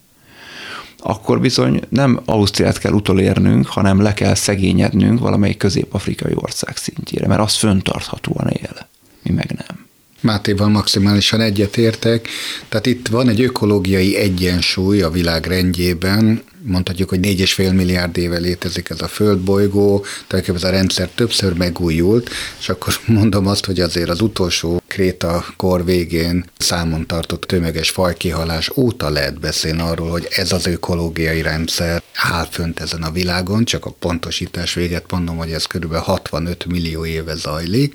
[1.00, 7.40] akkor bizony nem Ausztriát kell utolérnünk, hanem le kell szegényednünk valamelyik közép-afrikai ország szintjére, mert
[7.40, 8.88] az föntarthatóan él,
[9.22, 9.87] mi meg nem.
[10.20, 12.28] Mátéval maximálisan egyetértek.
[12.68, 18.90] Tehát itt van egy ökológiai egyensúly a világ rendjében, mondhatjuk, hogy 4,5 milliárd éve létezik
[18.90, 24.08] ez a földbolygó, tehát ez a rendszer többször megújult, és akkor mondom azt, hogy azért
[24.08, 30.52] az utolsó Kréta kor végén számon tartott tömeges fajkihalás óta lehet beszélni arról, hogy ez
[30.52, 35.64] az ökológiai rendszer áll fönt ezen a világon, csak a pontosítás véget mondom, hogy ez
[35.64, 35.94] kb.
[35.94, 37.94] 65 millió éve zajlik,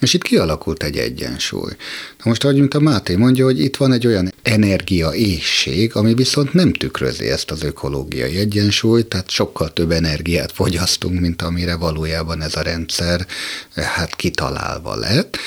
[0.00, 1.70] és itt kialakult egy egyensúly.
[2.18, 6.52] Na most, ahogy mint a Máté mondja, hogy itt van egy olyan energiaészség, ami viszont
[6.52, 12.56] nem tükrözi ezt az ökológiai egyensúlyt, tehát sokkal több energiát fogyasztunk, mint amire valójában ez
[12.56, 13.26] a rendszer
[13.74, 15.38] hát kitalálva lett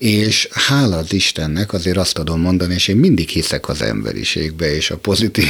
[0.00, 4.90] és hála az Istennek azért azt tudom mondani, és én mindig hiszek az emberiségbe és
[4.90, 5.46] a pozitív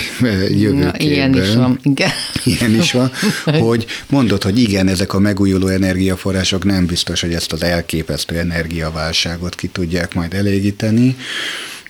[0.63, 0.95] jövőképbe.
[0.99, 2.11] ilyen is van, igen.
[2.45, 3.11] Ilyen is van,
[3.45, 9.55] hogy mondod, hogy igen, ezek a megújuló energiaforrások nem biztos, hogy ezt az elképesztő energiaválságot
[9.55, 11.17] ki tudják majd elégíteni,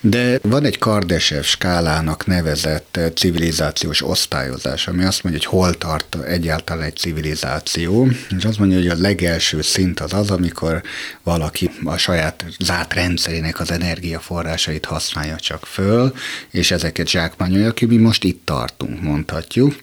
[0.00, 6.16] de van egy Kardesev skálának nevezett eh, civilizációs osztályozás, ami azt mondja, hogy hol tart
[6.26, 10.82] egyáltalán egy civilizáció, és azt mondja, hogy a legelső szint az az, amikor
[11.22, 16.12] valaki a saját zárt rendszerének az energiaforrásait használja csak föl,
[16.50, 19.74] és ezeket zsákmányolja ki, mi most itt tartunk, mondhatjuk.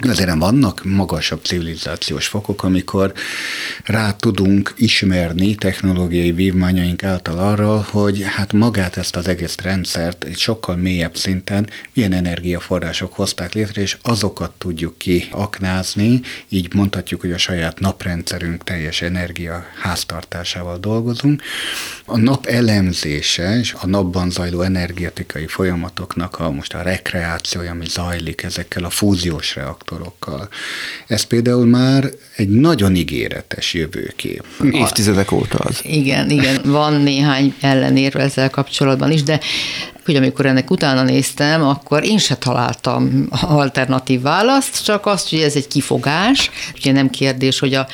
[0.00, 3.12] Azért vannak magasabb civilizációs fokok, amikor
[3.84, 10.38] rá tudunk ismerni technológiai vívmányaink által arra, hogy hát magát ezt az egész rendszert egy
[10.38, 17.38] sokkal mélyebb szinten milyen energiaforrások hozták létre, és azokat tudjuk kiaknázni, így mondhatjuk, hogy a
[17.38, 21.42] saját naprendszerünk teljes energia háztartásával dolgozunk.
[22.04, 28.42] A nap elemzése és a napban zajló energetikai folyamatoknak a most a rekreációja, ami zajlik
[28.42, 30.48] ezekkel a fúziós reaktorokkal, reaktorokkal.
[31.06, 34.44] Ez például már egy nagyon ígéretes jövőkép.
[34.70, 35.80] Évtizedek óta az.
[35.82, 39.40] Igen, igen, van néhány ellenérve ezzel kapcsolatban is, de
[40.04, 45.56] hogy amikor ennek utána néztem, akkor én se találtam alternatív választ, csak azt, hogy ez
[45.56, 46.50] egy kifogás.
[46.76, 47.86] Ugye nem kérdés, hogy a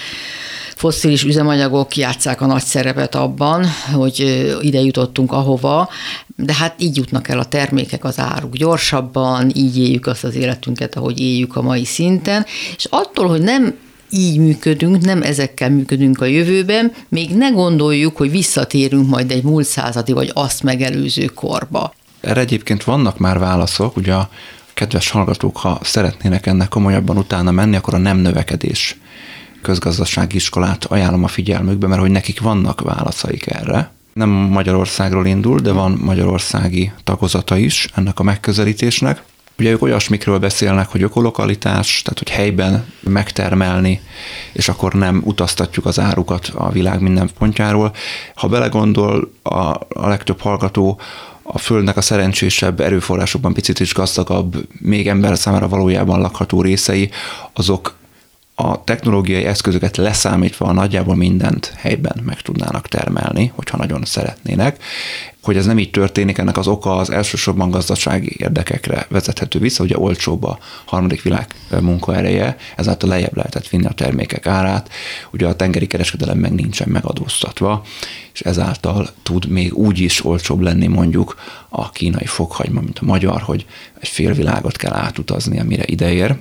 [0.76, 5.88] fosszilis üzemanyagok játszák a nagy szerepet abban, hogy ide jutottunk ahova,
[6.36, 10.96] de hát így jutnak el a termékek, az áruk gyorsabban, így éljük azt az életünket,
[10.96, 13.74] ahogy éljük a mai szinten, és attól, hogy nem
[14.10, 19.66] így működünk, nem ezekkel működünk a jövőben, még ne gondoljuk, hogy visszatérünk majd egy múlt
[19.66, 21.94] századi vagy azt megelőző korba.
[22.20, 24.28] Erre egyébként vannak már válaszok, ugye a
[24.74, 28.96] kedves hallgatók, ha szeretnének ennek komolyabban utána menni, akkor a nem növekedés
[29.62, 33.90] közgazdasági iskolát ajánlom a figyelmükbe, mert hogy nekik vannak válaszaik erre.
[34.12, 39.22] Nem Magyarországról indul, de van magyarországi tagozata is ennek a megközelítésnek.
[39.58, 44.00] Ugye ők olyasmikről beszélnek, hogy ökolokalitás, tehát hogy helyben megtermelni,
[44.52, 47.94] és akkor nem utaztatjuk az árukat a világ minden pontjáról.
[48.34, 49.56] Ha belegondol a,
[49.88, 51.00] a legtöbb hallgató,
[51.42, 57.10] a Földnek a szerencsésebb erőforrásokban picit is gazdagabb, még ember számára valójában lakható részei,
[57.52, 57.94] azok
[58.54, 64.82] a technológiai eszközöket leszámítva nagyjából mindent helyben meg tudnának termelni, hogyha nagyon szeretnének.
[65.42, 69.98] Hogy ez nem így történik, ennek az oka az elsősorban gazdasági érdekekre vezethető vissza, ugye
[69.98, 71.46] olcsóbb a harmadik világ
[71.80, 74.90] munkaereje, ezáltal lejjebb lehetett vinni a termékek árát,
[75.30, 77.82] ugye a tengeri kereskedelem meg nincsen megadóztatva,
[78.32, 81.36] és ezáltal tud még úgy is olcsóbb lenni mondjuk
[81.68, 83.66] a kínai fokhagyma, mint a magyar, hogy
[84.00, 86.36] egy fél világot kell átutazni, amire ideér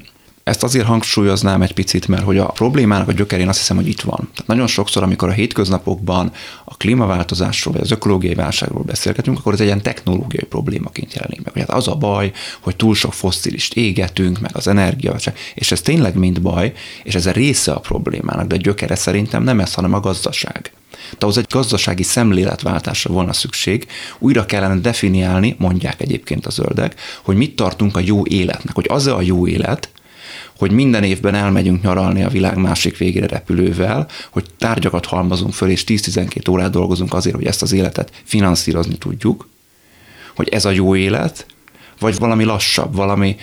[0.52, 4.02] ezt azért hangsúlyoznám egy picit, mert hogy a problémának a gyökerén azt hiszem, hogy itt
[4.02, 4.18] van.
[4.18, 6.32] Tehát nagyon sokszor, amikor a hétköznapokban
[6.66, 11.54] a klímaváltozásról vagy az ökológiai válságról beszélgetünk, akkor ez egy ilyen technológiai problémaként jelenik meg.
[11.56, 15.16] Hát az a baj, hogy túl sok fosszilist égetünk, meg az energia,
[15.54, 19.44] és ez tényleg mind baj, és ez a része a problémának, de a gyökere szerintem
[19.44, 20.72] nem ez, hanem a gazdaság.
[20.92, 23.88] Tehát ahhoz egy gazdasági szemléletváltásra volna szükség,
[24.20, 29.08] újra kellene definiálni, mondják egyébként a zöldek, hogy mit tartunk a jó életnek, hogy az
[29.08, 29.90] a jó élet,
[30.62, 35.84] hogy minden évben elmegyünk nyaralni a világ másik végére repülővel, hogy tárgyakat halmazunk föl, és
[35.88, 39.50] 10-12 órát dolgozunk azért, hogy ezt az életet finanszírozni tudjuk,
[40.36, 41.46] hogy ez a jó élet,
[42.00, 43.36] vagy valami lassabb, valami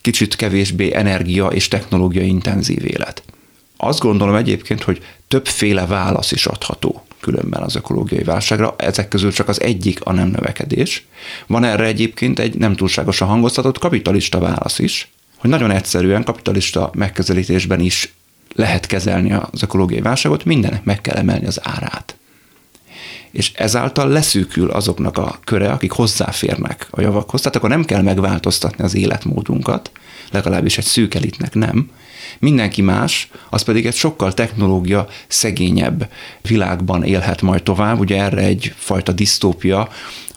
[0.00, 3.22] kicsit kevésbé energia és technológia intenzív élet.
[3.76, 8.74] Azt gondolom egyébként, hogy többféle válasz is adható különben az ökológiai válságra.
[8.78, 11.06] Ezek közül csak az egyik a nem növekedés.
[11.46, 17.80] Van erre egyébként egy nem túlságosan hangoztatott kapitalista válasz is, hogy nagyon egyszerűen kapitalista megközelítésben
[17.80, 18.12] is
[18.54, 22.16] lehet kezelni az ökológiai válságot, mindennek meg kell emelni az árát.
[23.30, 27.40] És ezáltal leszűkül azoknak a köre, akik hozzáférnek a javakhoz.
[27.40, 29.90] Tehát akkor nem kell megváltoztatni az életmódunkat,
[30.30, 31.90] legalábbis egy szűk elitnek nem,
[32.38, 36.08] Mindenki más, az pedig egy sokkal technológia szegényebb
[36.42, 37.98] világban élhet majd tovább.
[37.98, 39.88] Ugye erre egy fajta disztópia,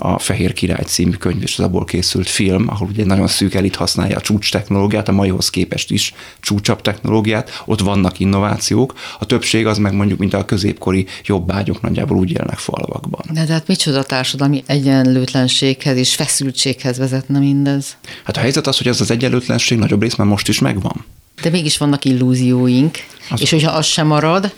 [0.03, 3.75] a Fehér Király című könyv és az abból készült film, ahol ugye nagyon szűk elit
[3.75, 9.65] használja a csúcs technológiát, a maihoz képest is csúcsabb technológiát, ott vannak innovációk, a többség
[9.65, 13.21] az meg mondjuk, mint a középkori jobbágyok nagyjából úgy élnek falvakban.
[13.33, 17.97] De tehát micsoda társadalmi egyenlőtlenséghez és feszültséghez vezetne mindez?
[18.23, 21.05] Hát a helyzet az, hogy ez az egyenlőtlenség nagyobb rész már most is megvan.
[21.41, 22.97] De mégis vannak illúzióink,
[23.29, 24.53] az és hogyha az sem marad,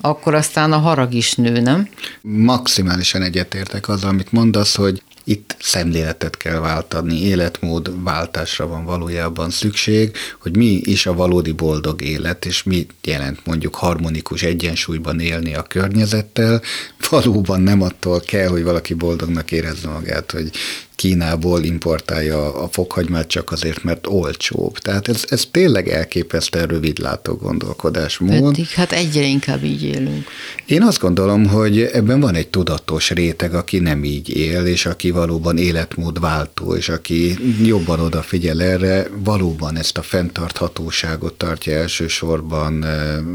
[0.00, 1.88] akkor aztán a harag is nő, nem?
[2.22, 10.16] Maximálisan egyetértek az, amit mondasz, hogy itt szemléletet kell váltani, életmód váltásra van valójában szükség,
[10.40, 15.62] hogy mi is a valódi boldog élet, és mi jelent mondjuk harmonikus egyensúlyban élni a
[15.62, 16.62] környezettel.
[17.10, 20.50] Valóban nem attól kell, hogy valaki boldognak érezze magát, hogy
[20.98, 24.78] Kínából importálja a fokhagymát csak azért, mert olcsóbb.
[24.78, 28.50] Tehát ez, ez tényleg elképesztően rövidlátó gondolkodásmód.
[28.50, 30.26] Pedig hát egyre inkább így élünk.
[30.66, 35.10] Én azt gondolom, hogy ebben van egy tudatos réteg, aki nem így él, és aki
[35.10, 42.84] valóban életmódváltó, és aki jobban odafigyel erre, valóban ezt a fenntarthatóságot tartja elsősorban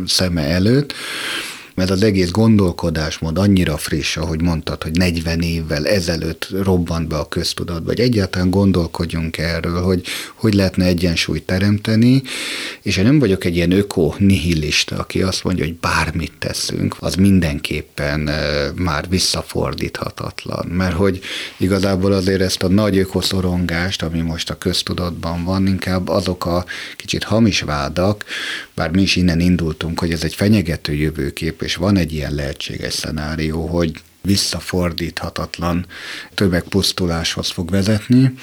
[0.05, 0.93] szeme előtt.
[1.75, 7.27] Mert az egész gondolkodásmód annyira friss, ahogy mondtad, hogy 40 évvel ezelőtt robbant be a
[7.27, 10.03] köztudatba, vagy egyáltalán gondolkodjunk erről, hogy
[10.35, 12.21] hogy lehetne egyensúlyt teremteni,
[12.81, 18.29] és én nem vagyok egy ilyen öko-nihilista, aki azt mondja, hogy bármit teszünk, az mindenképpen
[18.75, 21.19] már visszafordíthatatlan, mert hogy
[21.57, 27.23] igazából azért ezt a nagy ökoszorongást, ami most a köztudatban van, inkább azok a kicsit
[27.23, 28.25] hamis vádak,
[28.73, 32.93] bár mi is innen indultunk, hogy ez egy fenyegető jövőkép, és van egy ilyen lehetséges
[32.93, 35.85] szenárió, hogy visszafordíthatatlan
[36.33, 38.33] tömegpusztuláshoz fog vezetni,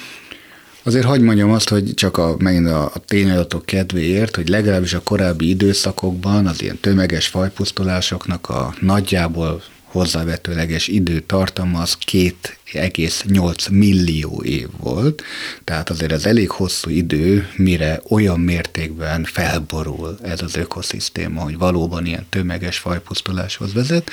[0.83, 5.01] Azért hagyd mondjam azt, hogy csak a, megint a, a tényadatok kedvéért, hogy legalábbis a
[5.03, 15.23] korábbi időszakokban az ilyen tömeges fajpusztulásoknak a nagyjából hozzávetőleges időtartama az 2,8 millió év volt,
[15.63, 22.05] tehát azért ez elég hosszú idő, mire olyan mértékben felborul ez az ökoszisztéma, hogy valóban
[22.05, 24.11] ilyen tömeges fajpusztuláshoz vezet.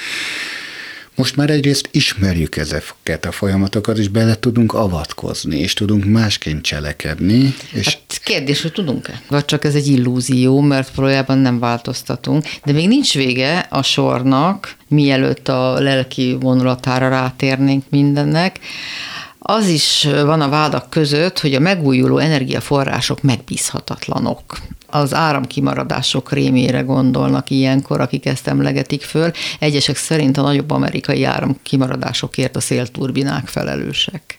[1.19, 7.55] Most már egyrészt ismerjük ezeket a folyamatokat, és bele tudunk avatkozni, és tudunk másként cselekedni.
[7.73, 9.23] És hát kérdés, hogy tudunk-e?
[9.29, 12.45] Vagy csak ez egy illúzió, mert valójában nem változtatunk.
[12.65, 18.59] De még nincs vége a sornak, mielőtt a lelki vonulatára rátérnénk mindennek.
[19.39, 24.59] Az is van a vádak között, hogy a megújuló energiaforrások megbízhatatlanok
[24.91, 29.31] az áramkimaradások rémére gondolnak ilyenkor, akik ezt emlegetik föl.
[29.59, 34.39] Egyesek szerint a nagyobb amerikai áramkimaradásokért a szélturbinák felelősek.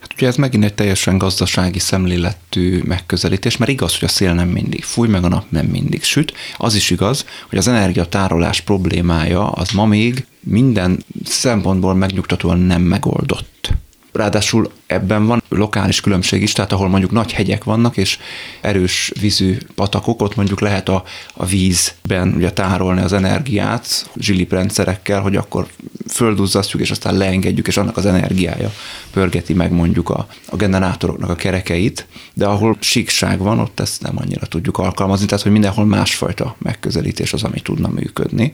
[0.00, 4.48] Hát ugye ez megint egy teljesen gazdasági szemléletű megközelítés, mert igaz, hogy a szél nem
[4.48, 6.32] mindig fúj, meg a nap nem mindig süt.
[6.56, 13.70] Az is igaz, hogy az energiatárolás problémája az ma még minden szempontból megnyugtatóan nem megoldott.
[14.16, 18.18] Ráadásul ebben van lokális különbség is, tehát ahol mondjuk nagy hegyek vannak, és
[18.60, 25.20] erős vízű patakok, ott mondjuk lehet a, a vízben ugye tárolni az energiát zsilip rendszerekkel,
[25.20, 25.66] hogy akkor
[26.08, 28.72] földuzzasztjuk, és aztán leengedjük, és annak az energiája
[29.12, 34.18] pörgeti meg mondjuk a, a generátoroknak a kerekeit, de ahol síkság van, ott ezt nem
[34.18, 38.52] annyira tudjuk alkalmazni, tehát hogy mindenhol másfajta megközelítés az, ami tudna működni.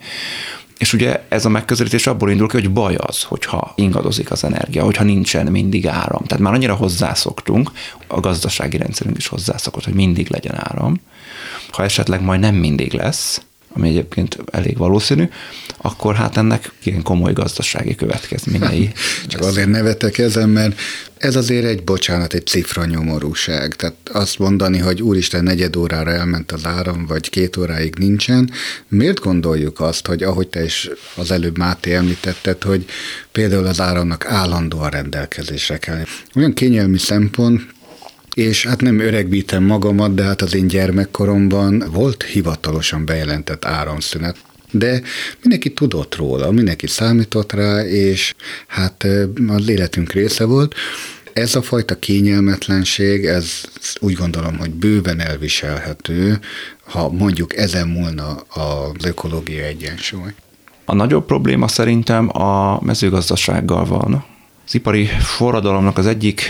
[0.83, 4.85] És ugye ez a megközelítés abból indul ki, hogy baj az, hogyha ingadozik az energia,
[4.85, 6.25] hogyha nincsen mindig áram.
[6.25, 7.71] Tehát már annyira hozzászoktunk,
[8.07, 11.01] a gazdasági rendszerünk is hozzászokott, hogy mindig legyen áram.
[11.71, 13.43] Ha esetleg majd nem mindig lesz,
[13.75, 15.29] ami egyébként elég valószínű,
[15.77, 18.93] akkor hát ennek ilyen komoly gazdasági következményei.
[19.27, 20.81] Csak azért nevetek ezen, mert
[21.19, 23.77] ez azért egy, bocsánat, egy cifra nyomorúság.
[23.77, 28.51] Tehát azt mondani, hogy úristen, negyed órára elment az áram, vagy két óráig nincsen,
[28.89, 32.85] miért gondoljuk azt, hogy ahogy te is az előbb Máté említetted, hogy
[33.33, 36.05] például az áramnak állandóan rendelkezésre kell.
[36.35, 37.72] Olyan kényelmi szempont,
[38.35, 44.37] és hát nem öregbítem magamat, de hát az én gyermekkoromban volt hivatalosan bejelentett áramszünet.
[44.71, 45.03] De
[45.43, 48.35] mindenki tudott róla, mindenki számított rá, és
[48.67, 49.07] hát
[49.49, 50.75] az életünk része volt.
[51.33, 53.61] Ez a fajta kényelmetlenség, ez
[54.01, 56.39] úgy gondolom, hogy bőven elviselhető,
[56.85, 60.31] ha mondjuk ezen múlna az ökológia egyensúly.
[60.85, 64.25] A nagyobb probléma szerintem a mezőgazdasággal van.
[64.67, 66.43] Az ipari forradalomnak az egyik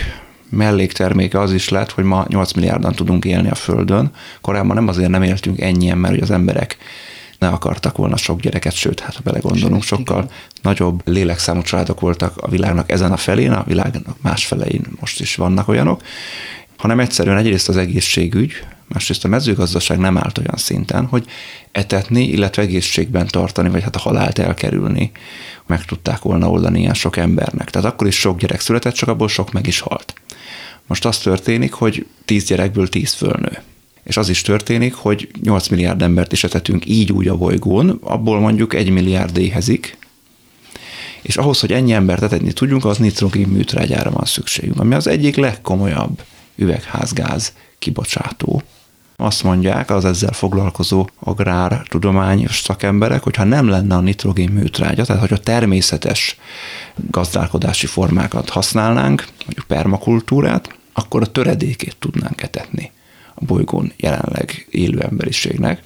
[0.53, 4.11] mellékterméke az is lett, hogy ma 8 milliárdan tudunk élni a Földön.
[4.41, 6.77] Korábban nem azért nem éltünk ennyien, mert az emberek
[7.39, 10.31] ne akartak volna sok gyereket, sőt, hát ha belegondolunk, sokkal igen.
[10.61, 15.35] nagyobb lélekszámú családok voltak a világnak ezen a felén, a világnak más felein most is
[15.35, 16.01] vannak olyanok,
[16.77, 18.51] hanem egyszerűen egyrészt az egészségügy,
[18.87, 21.25] másrészt a mezőgazdaság nem állt olyan szinten, hogy
[21.71, 25.11] etetni, illetve egészségben tartani, vagy hát a halált elkerülni,
[25.67, 27.69] meg tudták volna oldani ilyen sok embernek.
[27.69, 30.13] Tehát akkor is sok gyerek született, csak abból sok meg is halt.
[30.87, 33.61] Most az történik, hogy 10 gyerekből 10 fölnő.
[34.03, 38.39] És az is történik, hogy 8 milliárd embert is etetünk így úgy a bolygón, abból
[38.39, 39.97] mondjuk 1 milliárd éhezik,
[41.21, 45.35] és ahhoz, hogy ennyi embert etetni tudjunk, az nitrogén műtrágyára van szükségünk, ami az egyik
[45.35, 46.23] legkomolyabb
[46.55, 48.61] üvegházgáz kibocsátó.
[49.15, 55.21] Azt mondják az ezzel foglalkozó agrártudományos szakemberek, hogy ha nem lenne a nitrogén műtrágya, tehát
[55.21, 56.37] hogy a természetes
[57.09, 62.91] gazdálkodási formákat használnánk, mondjuk permakultúrát, akkor a töredékét tudnánk etetni
[63.33, 65.81] a bolygón jelenleg élő emberiségnek.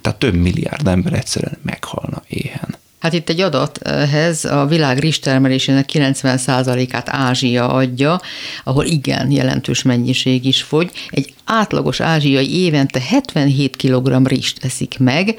[0.00, 2.69] Tehát több milliárd ember egyszerűen meghalna éhen.
[3.00, 8.20] Hát itt egy adat ehhez, a világ rizstermelésének 90%-át Ázsia adja,
[8.64, 10.90] ahol igen jelentős mennyiség is fogy.
[11.10, 15.34] Egy átlagos ázsiai évente 77 kg rist eszik meg,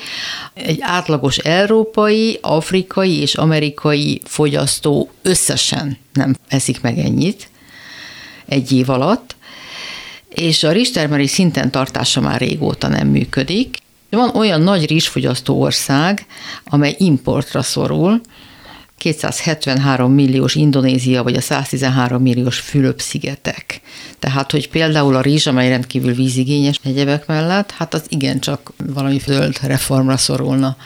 [0.54, 7.50] egy átlagos európai, afrikai és amerikai fogyasztó összesen nem eszik meg ennyit
[8.46, 9.36] egy év alatt,
[10.30, 13.78] és a rizstermelés szinten tartása már régóta nem működik,
[14.18, 16.26] Van olyan nagy rizsfogyasztó ország,
[16.66, 18.22] amely importra szorul,
[18.98, 23.82] 273 milliós Indonézia, vagy a 113 milliós Fülöp-szigetek.
[24.20, 29.60] Tehát, hogy például a rizs, amely rendkívül vízigényes egyebek mellett, hát az igencsak valami zöld
[29.62, 30.78] reformra szorulna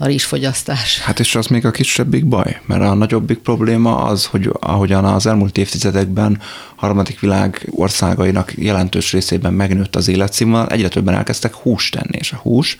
[0.00, 0.98] a rizsfogyasztás.
[1.00, 5.26] Hát és az még a kisebbik baj, mert a nagyobbik probléma az, hogy ahogyan az
[5.26, 6.40] elmúlt évtizedekben
[6.76, 12.36] harmadik világ országainak jelentős részében megnőtt az életszínvonal, egyre többen elkezdtek húst tenni, és a
[12.36, 12.76] hús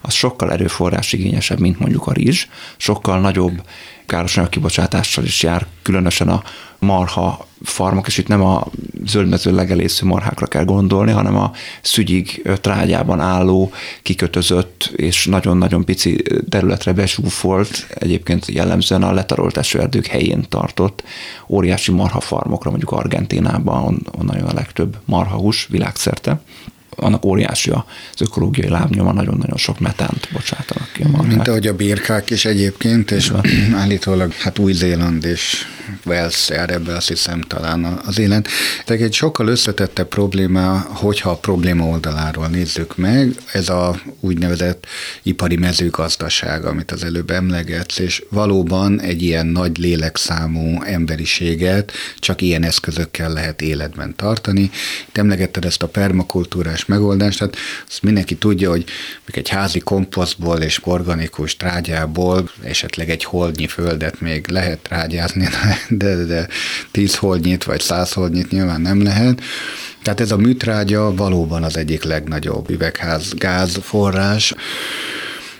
[0.00, 2.46] az sokkal erőforrás igényesebb, mint mondjuk a rizs,
[2.76, 3.62] sokkal nagyobb
[4.06, 6.42] károsanyag kibocsátással is jár, különösen a
[6.78, 8.66] marha farmok, és itt nem a
[9.04, 11.52] zöldmező legelésző marhákra kell gondolni, hanem a
[11.82, 20.44] szügyig trágyában álló, kikötözött és nagyon-nagyon pici területre besúfolt, egyébként jellemzően a letarolt esőerdők helyén
[20.48, 21.02] tartott
[21.48, 26.40] óriási marhafarmokra, mondjuk Argentinában, onnan jön a legtöbb marhahús világszerte
[26.96, 31.28] annak óriási az ökológiai lábnyoma, nagyon-nagyon sok metánt bocsátanak ki a marhák.
[31.28, 33.32] Mint ahogy a birkák is egyébként, és
[33.82, 35.66] állítólag hát Új-Zéland és
[36.04, 38.48] Wales jár ebbe, azt hiszem talán az élet.
[38.84, 44.86] Tehát egy sokkal összetettebb probléma, hogyha a probléma oldaláról nézzük meg, ez a úgynevezett
[45.22, 52.62] ipari mezőgazdaság, amit az előbb emlegetsz, és valóban egy ilyen nagy lélekszámú emberiséget csak ilyen
[52.62, 54.70] eszközökkel lehet életben tartani.
[55.08, 57.56] Itt emlegetted ezt a permakultúrás megoldást, tehát
[57.88, 58.84] azt mindenki tudja, hogy
[59.26, 65.48] egy házi komposztból és organikus trágyából esetleg egy holdnyi földet még lehet trágyázni,
[65.88, 66.48] de, de
[66.90, 69.40] tíz holdnyit vagy száz holdnyit nyilván nem lehet.
[70.02, 74.54] Tehát ez a műtrágya valóban az egyik legnagyobb üvegház gáz forrás.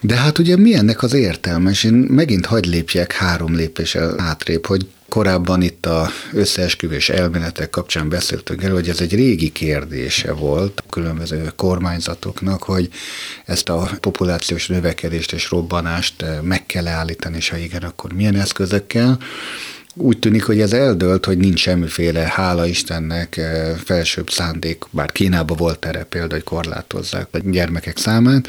[0.01, 1.71] De hát ugye mi ennek az értelme?
[1.71, 8.09] És én megint hagy lépjek három lépéssel hátrébb, hogy korábban itt a összeesküvés elméletek kapcsán
[8.09, 12.89] beszéltünk el, hogy ez egy régi kérdése volt a különböző kormányzatoknak, hogy
[13.45, 19.19] ezt a populációs növekedést és robbanást meg kell állítani, és ha igen, akkor milyen eszközökkel
[19.97, 25.57] úgy tűnik, hogy ez eldölt, hogy nincs semmiféle, hála Istennek, eh, felsőbb szándék, bár Kínában
[25.57, 28.49] volt erre példa, hogy korlátozzák a gyermekek számát,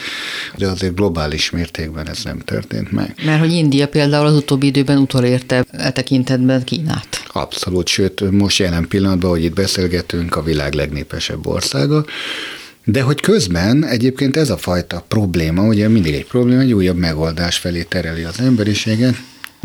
[0.58, 3.16] de azért globális mértékben ez nem történt meg.
[3.26, 7.24] Mert hogy India például az utóbbi időben utolérte e tekintetben Kínát.
[7.28, 12.06] Abszolút, sőt, most jelen pillanatban, hogy itt beszélgetünk, a világ legnépesebb országa,
[12.86, 17.58] de hogy közben egyébként ez a fajta probléma, ugye mindig egy probléma, egy újabb megoldás
[17.58, 19.16] felé tereli az emberiséget,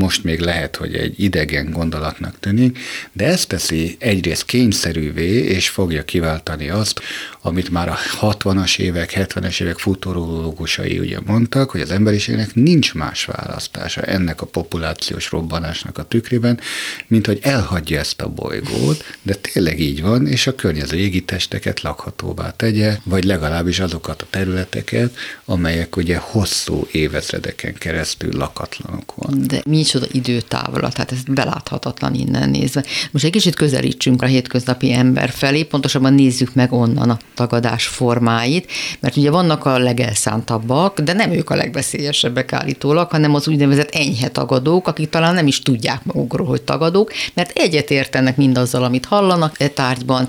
[0.00, 2.78] most még lehet, hogy egy idegen gondolatnak tűnik,
[3.12, 7.00] de ezt teszi egyrészt kényszerűvé, és fogja kiváltani azt,
[7.42, 13.24] amit már a 60-as évek, 70-es évek futurológusai ugye mondtak, hogy az emberiségnek nincs más
[13.24, 16.60] választása ennek a populációs robbanásnak a tükrében,
[17.06, 22.50] mint hogy elhagyja ezt a bolygót, de tényleg így van, és a környező égitesteket lakhatóvá
[22.50, 29.46] tegye, vagy legalábbis azokat a területeket, amelyek ugye hosszú évezredeken keresztül lakatlanok van.
[29.46, 32.84] De mi micsoda időtávlat, tehát ez beláthatatlan innen nézve.
[33.10, 38.70] Most egy kicsit közelítsünk a hétköznapi ember felé, pontosabban nézzük meg onnan a tagadás formáit,
[39.00, 44.28] mert ugye vannak a legelszántabbak, de nem ők a legveszélyesebbek állítólag, hanem az úgynevezett enyhe
[44.28, 49.60] tagadók, akik talán nem is tudják magukról, hogy tagadók, mert egyet értenek mindazzal, amit hallanak
[49.60, 50.28] e tárgyban,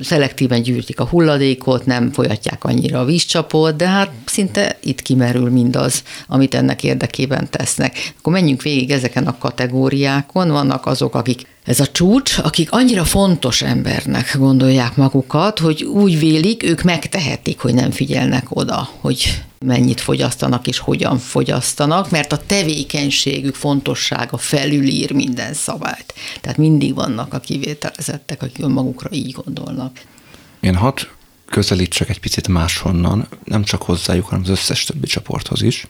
[0.00, 6.02] szelektíven gyűjtik a hulladékot, nem folyatják annyira a vízcsapot, de hát szinte itt kimerül mindaz,
[6.26, 8.12] amit ennek érdekében tesznek.
[8.18, 10.50] Akkor menjünk végig ezeken a kategóriákon.
[10.50, 16.62] Vannak azok, akik ez a csúcs, akik annyira fontos embernek gondolják magukat, hogy úgy vélik,
[16.62, 23.54] ők megtehetik, hogy nem figyelnek oda, hogy mennyit fogyasztanak és hogyan fogyasztanak, mert a tevékenységük
[23.54, 26.14] fontossága felülír minden szabályt.
[26.40, 30.00] Tehát mindig vannak a kivételezettek, akik önmagukra így gondolnak.
[30.60, 31.10] Én hat
[31.50, 35.86] közelítsek egy picit máshonnan, nem csak hozzájuk, hanem az összes többi csoporthoz is.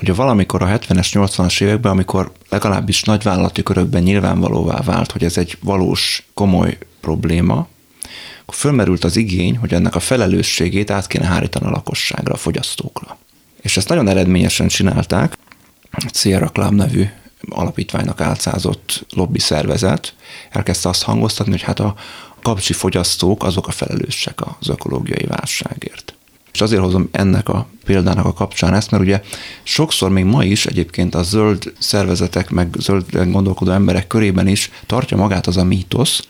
[0.00, 5.58] Ugye valamikor a 70-es, 80-as években, amikor legalábbis nagyvállalati körökben nyilvánvalóvá vált, hogy ez egy
[5.60, 7.68] valós, komoly probléma,
[8.42, 13.18] akkor fölmerült az igény, hogy ennek a felelősségét át kéne hárítani a lakosságra, a fogyasztókra.
[13.60, 15.36] És ezt nagyon eredményesen csinálták.
[15.90, 17.06] A Sierra Club nevű
[17.48, 20.14] alapítványnak álcázott lobby szervezet
[20.50, 21.94] elkezdte azt hangoztatni, hogy hát a
[22.42, 26.15] kapcsi fogyasztók azok a felelősek az ökológiai válságért.
[26.56, 29.22] És azért hozom ennek a példának a kapcsán ezt, mert ugye
[29.62, 35.16] sokszor még ma is egyébként a zöld szervezetek, meg zöld gondolkodó emberek körében is tartja
[35.16, 36.22] magát az a mítosz,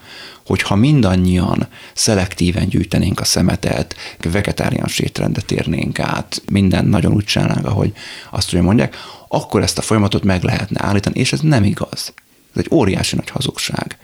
[0.47, 3.97] hogy ha mindannyian szelektíven gyűjtenénk a szemetet,
[4.33, 7.93] vegetáriánus étrendet érnénk át, minden nagyon úgy csinálnánk, ahogy
[8.31, 8.97] azt ugye mondják,
[9.29, 12.13] akkor ezt a folyamatot meg lehetne állítani, és ez nem igaz.
[12.55, 13.99] Ez egy óriási nagy hazugság.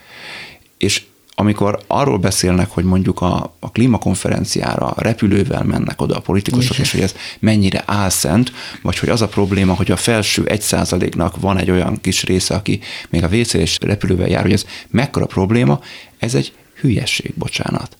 [0.79, 1.03] És
[1.35, 6.85] amikor arról beszélnek, hogy mondjuk a, a klímakonferenciára repülővel mennek oda a politikusok, Igen.
[6.85, 8.53] és hogy ez mennyire álszent,
[8.83, 12.55] vagy hogy az a probléma, hogy a felső egy százaléknak van egy olyan kis része,
[12.55, 12.80] aki
[13.11, 15.80] még a WC és repülővel jár, hogy ez mekkora probléma,
[16.18, 17.97] ez egy hülyesség, bocsánat.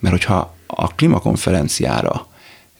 [0.00, 2.26] Mert hogyha a klímakonferenciára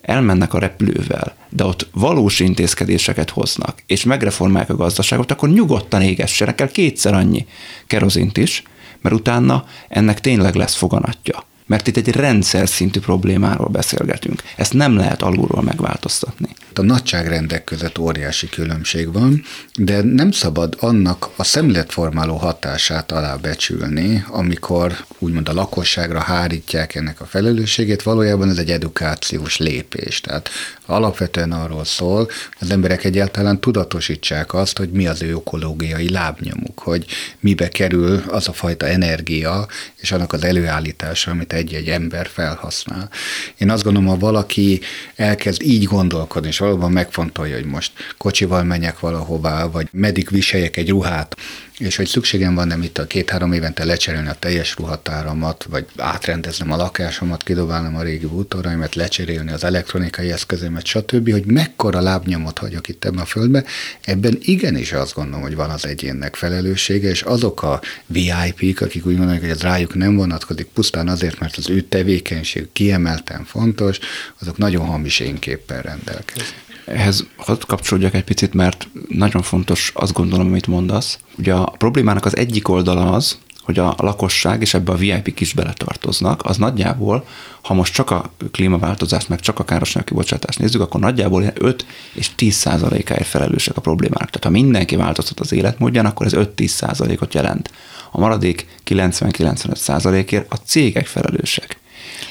[0.02, 6.60] elmennek a repülővel, de ott valós intézkedéseket hoznak, és megreformálják a gazdaságot, akkor nyugodtan égessenek
[6.60, 7.46] el kétszer annyi
[7.86, 8.62] kerozint is,
[9.00, 11.44] mert utána ennek tényleg lesz foganatja.
[11.66, 14.42] Mert itt egy rendszer szintű problémáról beszélgetünk.
[14.56, 16.48] Ezt nem lehet alulról megváltoztatni.
[16.78, 19.42] A nagyságrendek között óriási különbség van,
[19.74, 27.24] de nem szabad annak a szemléletformáló hatását alábecsülni, amikor úgymond a lakosságra hárítják ennek a
[27.24, 30.20] felelősségét, valójában ez egy edukációs lépés.
[30.20, 30.48] Tehát
[30.86, 32.28] alapvetően arról szól,
[32.60, 37.04] az emberek egyáltalán tudatosítsák azt, hogy mi az ő ökológiai lábnyomuk, hogy
[37.40, 39.66] mibe kerül az a fajta energia
[39.96, 43.10] és annak az előállítása, amit egy-egy ember felhasznál.
[43.56, 44.80] Én azt gondolom, ha valaki
[45.16, 50.88] elkezd így gondolkodni, és valóban megfontolja, hogy most kocsival menjek valahová, vagy meddig viseljek egy
[50.88, 51.36] ruhát,
[51.78, 56.72] és hogy szükségem van nem itt a két-három évente lecserélni a teljes ruhatáramat, vagy átrendeznem
[56.72, 62.88] a lakásomat, kidobálnom a régi bútoraimat, lecserélni az elektronikai eszközömet, stb., hogy mekkora lábnyomot hagyok
[62.88, 63.64] itt ebben a földben,
[64.00, 69.16] ebben igenis azt gondolom, hogy van az egyénnek felelőssége, és azok a VIP-k, akik úgy
[69.16, 73.98] mondanak, hogy ez rájuk nem vonatkozik, pusztán azért, mert az ő tevékenység kiemelten fontos,
[74.40, 76.57] azok nagyon hamis énképpen rendelkeznek.
[76.92, 81.18] Ehhez hadd kapcsolódjak egy picit, mert nagyon fontos azt gondolom, amit mondasz.
[81.38, 85.52] Ugye a problémának az egyik oldala az, hogy a lakosság és ebbe a VIP is
[85.52, 87.26] beletartoznak, az nagyjából,
[87.62, 92.34] ha most csak a klímaváltozást, meg csak a károsanyag kibocsátást nézzük, akkor nagyjából 5 és
[92.34, 94.30] 10 százalékáért felelősek a problémának.
[94.30, 97.70] Tehát ha mindenki változtat az életmódján, akkor ez 5-10 százalékot jelent.
[98.10, 101.78] A maradék 90-95 százalékért a cégek felelősek.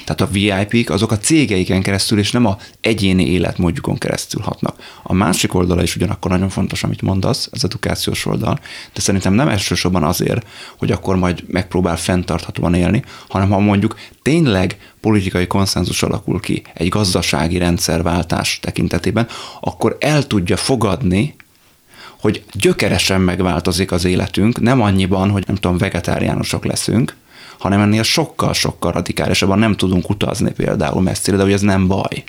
[0.04, 5.00] Tehát a VIP-k azok a cégeiken keresztül, és nem a egyéni életmódjukon keresztül hatnak.
[5.02, 8.60] A másik oldala is ugyanakkor nagyon fontos, amit mondasz, az edukációs oldal,
[8.92, 10.46] de szerintem nem elsősorban azért,
[10.78, 16.88] hogy akkor majd megpróbál fenntarthatóan élni, hanem ha mondjuk tényleg politikai konszenzus alakul ki egy
[16.88, 19.26] gazdasági rendszerváltás tekintetében,
[19.60, 21.34] akkor el tudja fogadni,
[22.20, 27.16] hogy gyökeresen megváltozik az életünk, nem annyiban, hogy nem tudom, vegetáriánusok leszünk,
[27.58, 32.24] hanem ennél sokkal-sokkal radikálisabban nem tudunk utazni például messzire, de hogy ez nem baj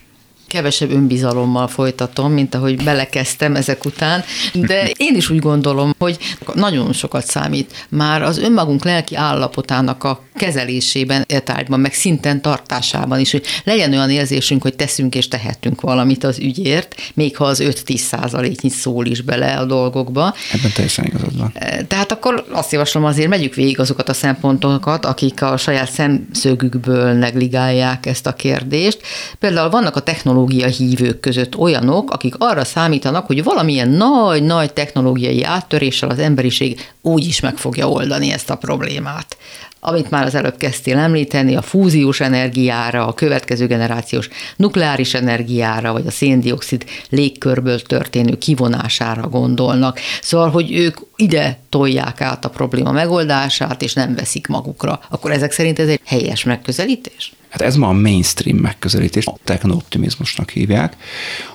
[0.49, 4.23] kevesebb önbizalommal folytatom, mint ahogy belekezdtem ezek után,
[4.53, 6.17] de én is úgy gondolom, hogy
[6.53, 13.19] nagyon sokat számít már az önmagunk lelki állapotának a kezelésében, e tárgyban, meg szinten tartásában
[13.19, 17.61] is, hogy legyen olyan érzésünk, hogy teszünk és tehetünk valamit az ügyért, még ha az
[17.63, 20.33] 5-10 százaléknyi szól is bele a dolgokba.
[20.53, 21.51] Ebben teljesen igazad van.
[21.53, 27.13] E, tehát akkor azt javaslom azért, megyük végig azokat a szempontokat, akik a saját szemszögükből
[27.13, 28.99] negligálják ezt a kérdést.
[29.39, 29.99] Például vannak a
[30.39, 37.25] technológia hívők között olyanok, akik arra számítanak, hogy valamilyen nagy-nagy technológiai áttöréssel az emberiség úgy
[37.25, 39.37] is meg fogja oldani ezt a problémát
[39.81, 46.07] amit már az előbb kezdtél említeni, a fúziós energiára, a következő generációs nukleáris energiára, vagy
[46.07, 49.99] a széndiokszid légkörből történő kivonására gondolnak.
[50.21, 54.99] Szóval, hogy ők ide tolják át a probléma megoldását, és nem veszik magukra.
[55.09, 57.31] Akkor ezek szerint ez egy helyes megközelítés?
[57.49, 60.97] Hát ez ma a mainstream megközelítés, a technooptimizmusnak hívják.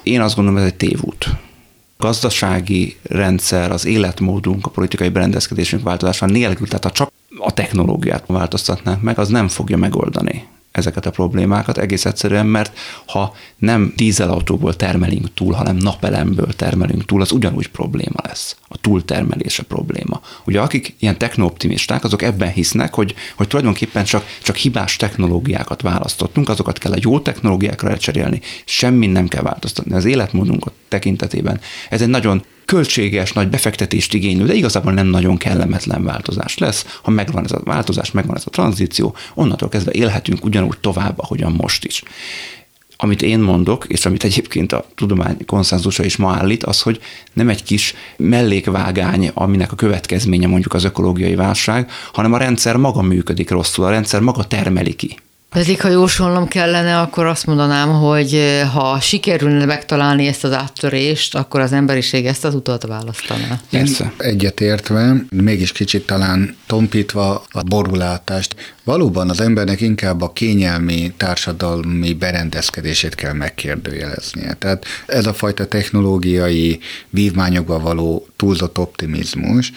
[0.02, 1.30] Én azt gondolom, ez egy tévút
[1.96, 9.02] gazdasági rendszer, az életmódunk, a politikai berendezkedésünk változása nélkül, tehát ha csak a technológiát változtatnánk
[9.02, 10.46] meg, az nem fogja megoldani
[10.76, 17.20] ezeket a problémákat egész egyszerűen, mert ha nem dízelautóból termelünk túl, hanem napelemből termelünk túl,
[17.20, 18.56] az ugyanúgy probléma lesz.
[18.68, 20.20] A túltermelése probléma.
[20.46, 26.48] Ugye akik ilyen technooptimisták, azok ebben hisznek, hogy, hogy tulajdonképpen csak, csak hibás technológiákat választottunk,
[26.48, 29.94] azokat kell a jó technológiákra lecserélni, semmi nem kell változtatni.
[29.94, 31.60] Az életmódunk tekintetében
[31.90, 36.98] ez egy nagyon költséges, nagy befektetést igénylő, de igazából nem nagyon kellemetlen változás lesz.
[37.02, 41.52] Ha megvan ez a változás, megvan ez a tranzíció, onnantól kezdve élhetünk ugyanúgy tovább, ahogyan
[41.52, 42.02] most is.
[42.96, 47.00] Amit én mondok, és amit egyébként a tudomány konszenzusa is ma állít, az, hogy
[47.32, 53.02] nem egy kis mellékvágány, aminek a következménye mondjuk az ökológiai válság, hanem a rendszer maga
[53.02, 55.16] működik rosszul, a rendszer maga termeli ki.
[55.54, 61.34] Pedig, ha jósolnom kellene, akkor azt mondanám, hogy eh, ha sikerülne megtalálni ezt az áttörést,
[61.34, 63.60] akkor az emberiség ezt az utat választaná.
[63.70, 64.12] Persze.
[64.18, 73.14] Egyetértve, mégis kicsit talán tompítva a borulátást, valóban az embernek inkább a kényelmi társadalmi berendezkedését
[73.14, 74.52] kell megkérdőjeleznie.
[74.52, 76.78] Tehát ez a fajta technológiai
[77.10, 79.72] vívmányokba való túlzott optimizmus,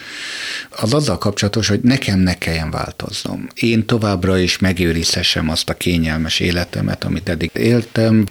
[0.70, 3.48] az azzal kapcsolatos, hogy nekem ne kelljen változnom.
[3.56, 8.26] Én továbbra is megőrizhessem azt a kényelmes életemet, amit eddig éltem.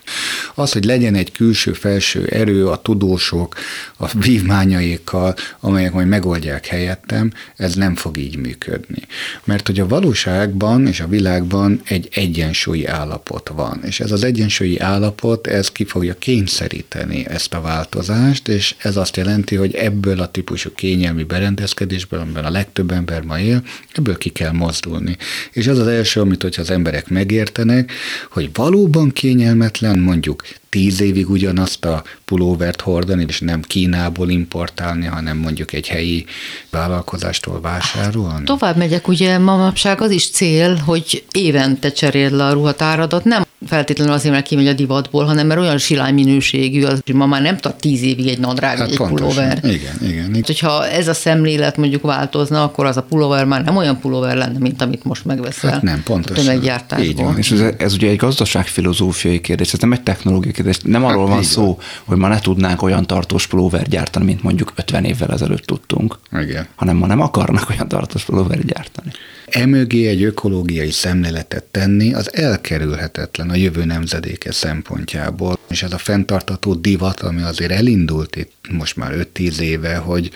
[0.55, 3.55] Az, hogy legyen egy külső-felső erő, a tudósok,
[3.97, 9.03] a vívmányaikkal, amelyek majd megoldják helyettem, ez nem fog így működni.
[9.45, 14.79] Mert hogy a valóságban és a világban egy egyensúlyi állapot van, és ez az egyensúlyi
[14.79, 20.26] állapot, ez ki fogja kényszeríteni ezt a változást, és ez azt jelenti, hogy ebből a
[20.31, 23.63] típusú kényelmi berendezkedésből, amiben a legtöbb ember ma él,
[23.93, 25.17] ebből ki kell mozdulni.
[25.53, 27.93] És az az első, amit hogyha az emberek megértenek,
[28.31, 35.37] hogy valóban kényelmetlen mondjuk tíz évig ugyanazt a pulóvert hordani, és nem Kínából importálni, hanem
[35.37, 36.25] mondjuk egy helyi
[36.71, 38.45] vállalkozástól vásárolni?
[38.45, 44.13] Tovább megyek, ugye manapság az is cél, hogy évente cseréld le a ruhatáradat, nem feltétlenül
[44.13, 47.57] azért, mert kimegy a divatból, hanem mert olyan silány minőségű, az, hogy ma már nem
[47.57, 49.27] tart tíz évig egy nadrág, hát egy pontosan.
[49.27, 49.59] pulóver.
[49.63, 50.35] Igen, igen.
[50.35, 54.37] Hát, hogyha ez a szemlélet mondjuk változna, akkor az a pulóver már nem olyan pulóver
[54.37, 55.71] lenne, mint amit most megveszel.
[55.71, 56.45] Hát nem, pontosan.
[56.45, 57.09] Tömeggyártásból.
[57.09, 57.39] Így van.
[57.39, 60.79] És ez, ez ugye egy gazdaságfilozófiai kérdés, ez nem egy technológiai kérdés.
[60.79, 61.79] Nem hát arról van szó, van.
[62.05, 66.19] hogy ma ne tudnánk olyan tartós pulóver gyártani, mint mondjuk 50 évvel ezelőtt tudtunk.
[66.33, 66.67] Igen.
[66.75, 69.11] Hanem ma nem akarnak olyan tartós pulóver gyártani.
[69.47, 75.59] Emögé egy ökológiai szemléletet tenni, az elkerülhetetlen a jövő nemzedéke szempontjából.
[75.69, 80.31] És ez a fenntartató divat, ami azért elindult itt most már 5-10 éve, hogy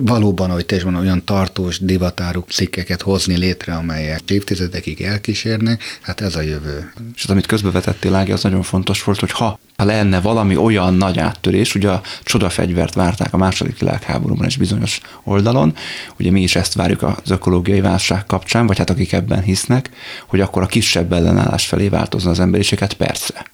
[0.00, 6.20] valóban, ahogy te is mondom, olyan tartós divatárú cikkeket hozni létre, amelyek évtizedekig elkísérnek, hát
[6.20, 6.92] ez a jövő.
[7.14, 11.18] És az, amit közbevetettél, Ági, az nagyon fontos volt, hogy ha lenne valami olyan nagy
[11.18, 15.74] áttörés, ugye a csodafegyvert várták a második világháborúban és bizonyos oldalon,
[16.18, 19.90] ugye mi is ezt várjuk az ökológiai válság kapcsán, vagy hát akik ebben hisznek,
[20.26, 23.46] hogy akkor a kisebb ellenállás felé változna az emberiség, hát persze.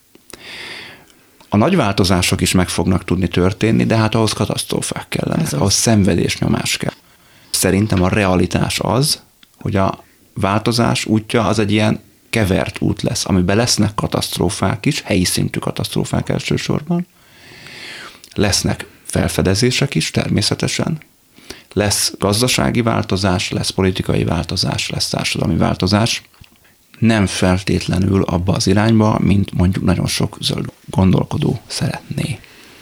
[1.49, 6.39] A nagy változások is meg fognak tudni történni, de hát ahhoz katasztrófák kellenek, ahhoz szenvedés
[6.39, 6.95] nyomás kell.
[7.51, 9.21] Szerintem a realitás az,
[9.59, 15.25] hogy a változás útja az egy ilyen kevert út lesz, amiben lesznek katasztrófák is, helyi
[15.25, 17.07] szintű katasztrófák elsősorban,
[18.35, 20.99] lesznek felfedezések is természetesen,
[21.73, 26.23] lesz gazdasági változás, lesz politikai változás, lesz társadalmi változás,
[26.99, 32.39] nem feltétlenül abba az irányba, mint mondjuk nagyon sok zöld gondolkodó szeretné.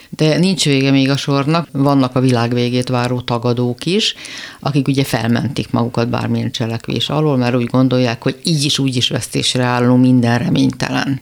[0.09, 4.15] De nincs vége még a sornak, vannak a világ végét váró tagadók is,
[4.59, 9.09] akik ugye felmentik magukat bármilyen cselekvés alól, mert úgy gondolják, hogy így is úgy is
[9.09, 11.21] vesztésre álló minden reménytelen.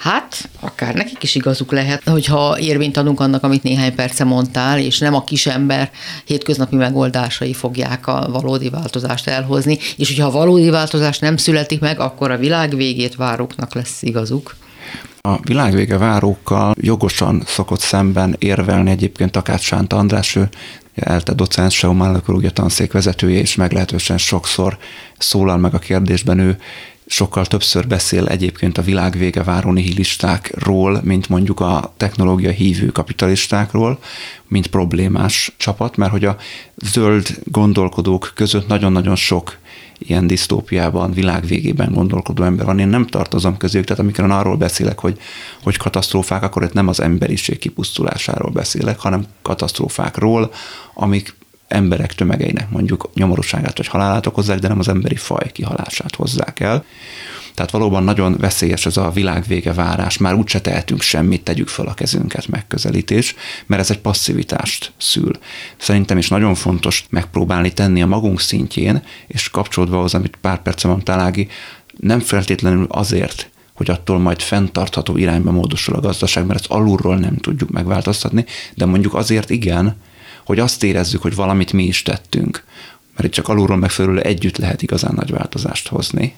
[0.00, 4.98] Hát, akár nekik is igazuk lehet, hogyha érvényt adunk annak, amit néhány perce mondtál, és
[4.98, 5.90] nem a kisember
[6.24, 12.00] hétköznapi megoldásai fogják a valódi változást elhozni, és hogyha a valódi változás nem születik meg,
[12.00, 14.56] akkor a világ végét váróknak lesz igazuk.
[15.20, 20.48] A világvége várókkal jogosan szokott szemben érvelni egyébként Takács Sánt András, ő
[20.94, 24.78] ELTE docens, Seumálökológia tanszék vezetője, és meglehetősen sokszor
[25.18, 26.56] szólal meg a kérdésben ő,
[27.10, 33.98] sokkal többször beszél egyébként a világvége váró nihilistákról, mint mondjuk a technológia hívő kapitalistákról,
[34.48, 36.36] mint problémás csapat, mert hogy a
[36.76, 39.58] zöld gondolkodók között nagyon-nagyon sok
[39.98, 42.78] ilyen disztópiában, világvégében gondolkodó ember van.
[42.78, 45.18] Én nem tartozom közük, tehát amikor arról beszélek, hogy,
[45.62, 50.52] hogy katasztrófák, akkor itt nem az emberiség kipusztulásáról beszélek, hanem katasztrófákról,
[50.94, 51.34] amik
[51.70, 56.84] emberek tömegeinek mondjuk nyomorúságát vagy halálát okozzák, de nem az emberi faj kihalását hozzák el.
[57.54, 61.94] Tehát valóban nagyon veszélyes ez a világvége várás, már úgyse tehetünk semmit, tegyük fel a
[61.94, 63.34] kezünket megközelítés,
[63.66, 65.32] mert ez egy passzivitást szül.
[65.76, 70.88] Szerintem is nagyon fontos megpróbálni tenni a magunk szintjén, és kapcsolódva ahhoz, amit pár perce
[70.88, 71.48] mondtál, Ági,
[71.96, 77.36] nem feltétlenül azért, hogy attól majd fenntartható irányba módosul a gazdaság, mert ezt alulról nem
[77.36, 78.44] tudjuk megváltoztatni,
[78.74, 79.96] de mondjuk azért igen,
[80.50, 82.64] hogy azt érezzük, hogy valamit mi is tettünk.
[83.16, 86.34] Mert itt csak alulról meg fölül együtt lehet igazán nagy változást hozni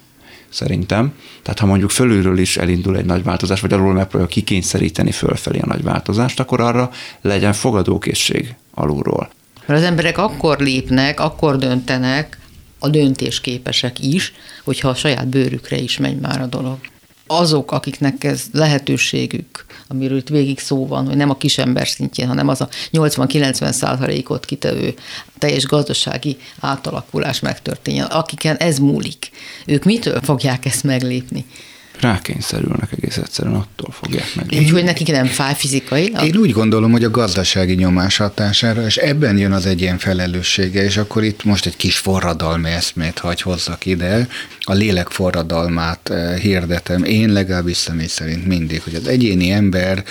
[0.49, 1.13] szerintem.
[1.43, 5.67] Tehát ha mondjuk fölülről is elindul egy nagy változás, vagy alul megpróbálja kikényszeríteni fölfelé a
[5.67, 6.91] nagy változást, akkor arra
[7.21, 9.31] legyen fogadókészség alulról.
[9.67, 12.39] Mert az emberek akkor lépnek, akkor döntenek,
[12.79, 14.33] a döntésképesek is,
[14.65, 16.79] hogyha a saját bőrükre is megy már a dolog
[17.27, 22.49] azok, akiknek ez lehetőségük, amiről itt végig szó van, hogy nem a kisember szintjén, hanem
[22.49, 24.95] az a 80-90 százalékot kitevő
[25.39, 29.31] teljes gazdasági átalakulás megtörténjen, akiken ez múlik.
[29.67, 31.45] Ők mitől fogják ezt meglépni?
[32.03, 34.47] Rákényszerülnek egész egyszerűen, attól fogják meg.
[34.59, 36.13] Úgyhogy nekik nem fáj fizikai?
[36.25, 40.97] Én úgy gondolom, hogy a gazdasági nyomás hatására, és ebben jön az egyén felelőssége, és
[40.97, 44.29] akkor itt most egy kis forradalmi eszmét hagy hozzak ide.
[44.65, 50.05] A lélek forradalmát eh, hirdetem, én legalábbis személy szerint mindig, hogy az egyéni ember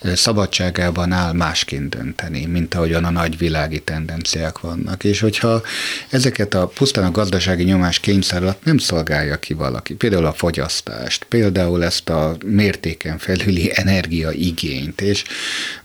[0.00, 5.04] eh, szabadságában áll másként dönteni, mint ahogyan a nagyvilági tendenciák vannak.
[5.04, 5.62] És hogyha
[6.10, 11.26] ezeket a pusztán a gazdasági nyomás kényszer alatt nem szolgálja ki valaki, például a fogyasztást,
[11.38, 15.24] például ezt a mértéken felüli energiaigényt, és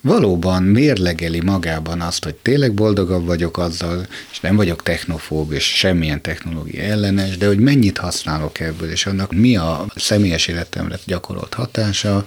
[0.01, 6.21] valóban mérlegeli magában azt, hogy tényleg boldogabb vagyok azzal, és nem vagyok technofób, és semmilyen
[6.21, 12.25] technológia ellenes, de hogy mennyit használok ebből, és annak mi a személyes életemre gyakorolt hatása,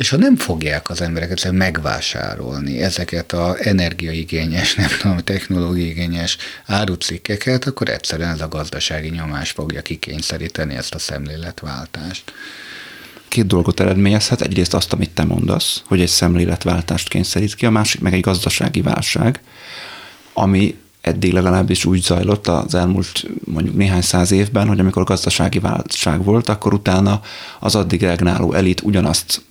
[0.00, 6.36] és ha nem fogják az emberek egyszerűen megvásárolni ezeket a energiaigényes, nem tudom, technológiaigényes
[6.66, 12.32] árucikkeket, akkor egyszerűen ez a gazdasági nyomás fogja kikényszeríteni ezt a szemléletváltást
[13.28, 14.40] két dolgot eredményezhet.
[14.40, 18.82] Egyrészt azt, amit te mondasz, hogy egy szemléletváltást kényszerít ki, a másik meg egy gazdasági
[18.82, 19.40] válság,
[20.32, 26.24] ami eddig legalábbis úgy zajlott az elmúlt mondjuk néhány száz évben, hogy amikor gazdasági válság
[26.24, 27.20] volt, akkor utána
[27.58, 29.48] az addig regnáló elit ugyanazt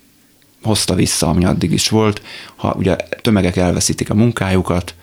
[0.62, 2.22] hozta vissza, ami addig is volt.
[2.56, 4.94] Ha ugye tömegek elveszítik a munkájukat,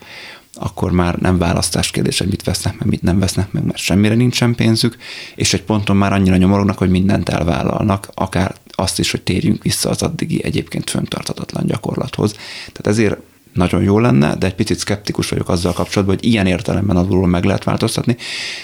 [0.54, 4.14] akkor már nem választás kérdés, hogy mit vesznek meg, mit nem vesznek meg, mert semmire
[4.14, 4.96] nincsen pénzük,
[5.34, 9.90] és egy ponton már annyira nyomorognak, hogy mindent elvállalnak, akár azt is, hogy térjünk vissza
[9.90, 12.32] az addigi egyébként föntartatatlan gyakorlathoz.
[12.56, 13.16] Tehát ezért
[13.58, 17.44] nagyon jó lenne, de egy picit szkeptikus vagyok azzal kapcsolatban, hogy ilyen értelemben alulról meg
[17.44, 18.16] lehet változtatni,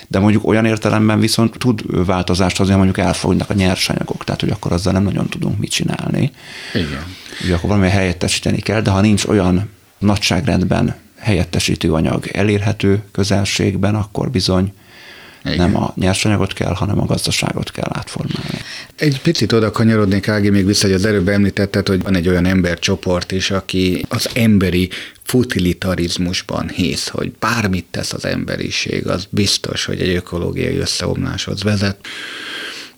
[0.09, 4.73] de mondjuk olyan értelemben viszont tud változást hozni, mondjuk elfognak a nyersanyagok, tehát hogy akkor
[4.73, 6.31] azzal nem nagyon tudunk mit csinálni.
[6.75, 7.05] Igen.
[7.45, 14.31] Ugye akkor valami helyettesíteni kell, de ha nincs olyan nagyságrendben helyettesítő anyag elérhető közelségben, akkor
[14.31, 14.73] bizony
[15.45, 15.57] igen.
[15.71, 18.59] Nem a nyersanyagot kell, hanem a gazdaságot kell átformálni.
[18.97, 22.47] Egy picit oda kanyarodnék, Ági, még vissza, hogy az előbb említetted, hogy van egy olyan
[22.47, 24.89] embercsoport is, aki az emberi
[25.23, 31.97] futilitarizmusban hisz, hogy bármit tesz az emberiség, az biztos, hogy egy ökológiai összeomláshoz vezet.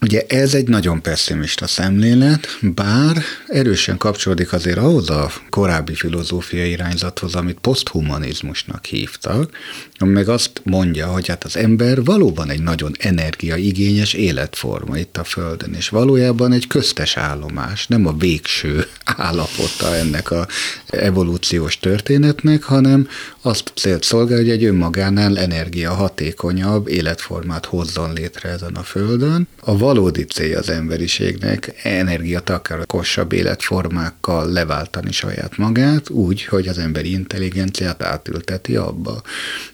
[0.00, 7.34] Ugye ez egy nagyon pessimista szemlélet, bár erősen kapcsolódik azért ahhoz a korábbi filozófiai irányzathoz,
[7.34, 9.50] amit poszthumanizmusnak hívtak,
[9.98, 15.24] ami meg azt mondja, hogy hát az ember valóban egy nagyon energiaigényes életforma itt a
[15.24, 20.46] Földön, és valójában egy köztes állomás, nem a végső állapota ennek a
[20.86, 23.08] evolúciós történetnek, hanem
[23.40, 29.48] azt célt szolgál, hogy egy önmagánál energia hatékonyabb életformát hozzon létre ezen a Földön.
[29.60, 38.02] A valódi célja az emberiségnek energiatakarosabb életformákkal leváltani saját magát, úgy, hogy az emberi intelligenciát
[38.02, 39.22] átülteti abba.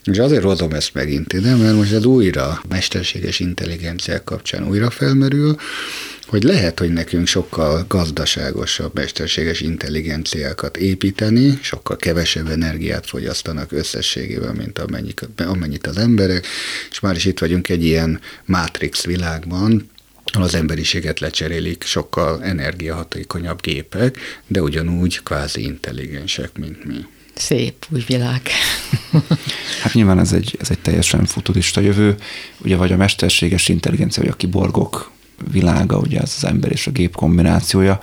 [0.05, 5.57] És azért hozom ezt megint ide, mert most ez újra mesterséges intelligenciák kapcsán újra felmerül,
[6.27, 14.79] hogy lehet, hogy nekünk sokkal gazdaságosabb mesterséges intelligenciákat építeni, sokkal kevesebb energiát fogyasztanak összességében, mint
[14.79, 16.47] amennyit, amennyit az emberek,
[16.91, 19.91] és már is itt vagyunk egy ilyen Matrix világban,
[20.41, 27.07] az emberiséget lecserélik sokkal energiahatékonyabb gépek, de ugyanúgy kvázi intelligensek, mint mi.
[27.35, 28.41] Szép új világ.
[29.83, 32.17] hát nyilván ez egy, ez egy teljesen futurista jövő,
[32.59, 35.11] ugye vagy a mesterséges intelligencia, vagy a kiborgok
[35.51, 38.01] világa, ugye ez az ember és a gép kombinációja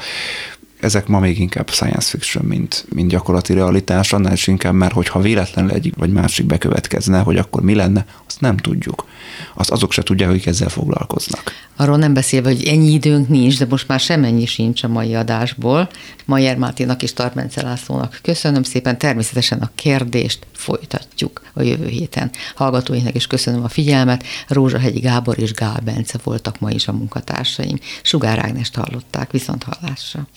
[0.79, 5.19] ezek ma még inkább science fiction, mint, mint gyakorlati realitás, annál is inkább, mert hogyha
[5.19, 9.05] véletlenül egyik vagy másik bekövetkezne, hogy akkor mi lenne, azt nem tudjuk.
[9.53, 11.51] Azt azok se tudják, hogy ezzel foglalkoznak.
[11.75, 15.89] Arról nem beszélve, hogy ennyi időnk nincs, de most már semennyi sincs a mai adásból.
[16.25, 22.31] Majer Máténak és Tarmence Lászlónak köszönöm szépen, természetesen a kérdést folytatjuk a jövő héten.
[22.55, 24.23] Hallgatóinknak is köszönöm a figyelmet.
[24.47, 27.79] Rózsahegyi Gábor és Gál Bence voltak ma is a munkatársaim.
[28.01, 30.27] Sugár Ágnest hallották, viszont hallásra.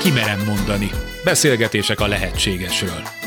[0.00, 0.90] Kimerem mondani.
[1.24, 3.19] Beszélgetések a lehetségesről.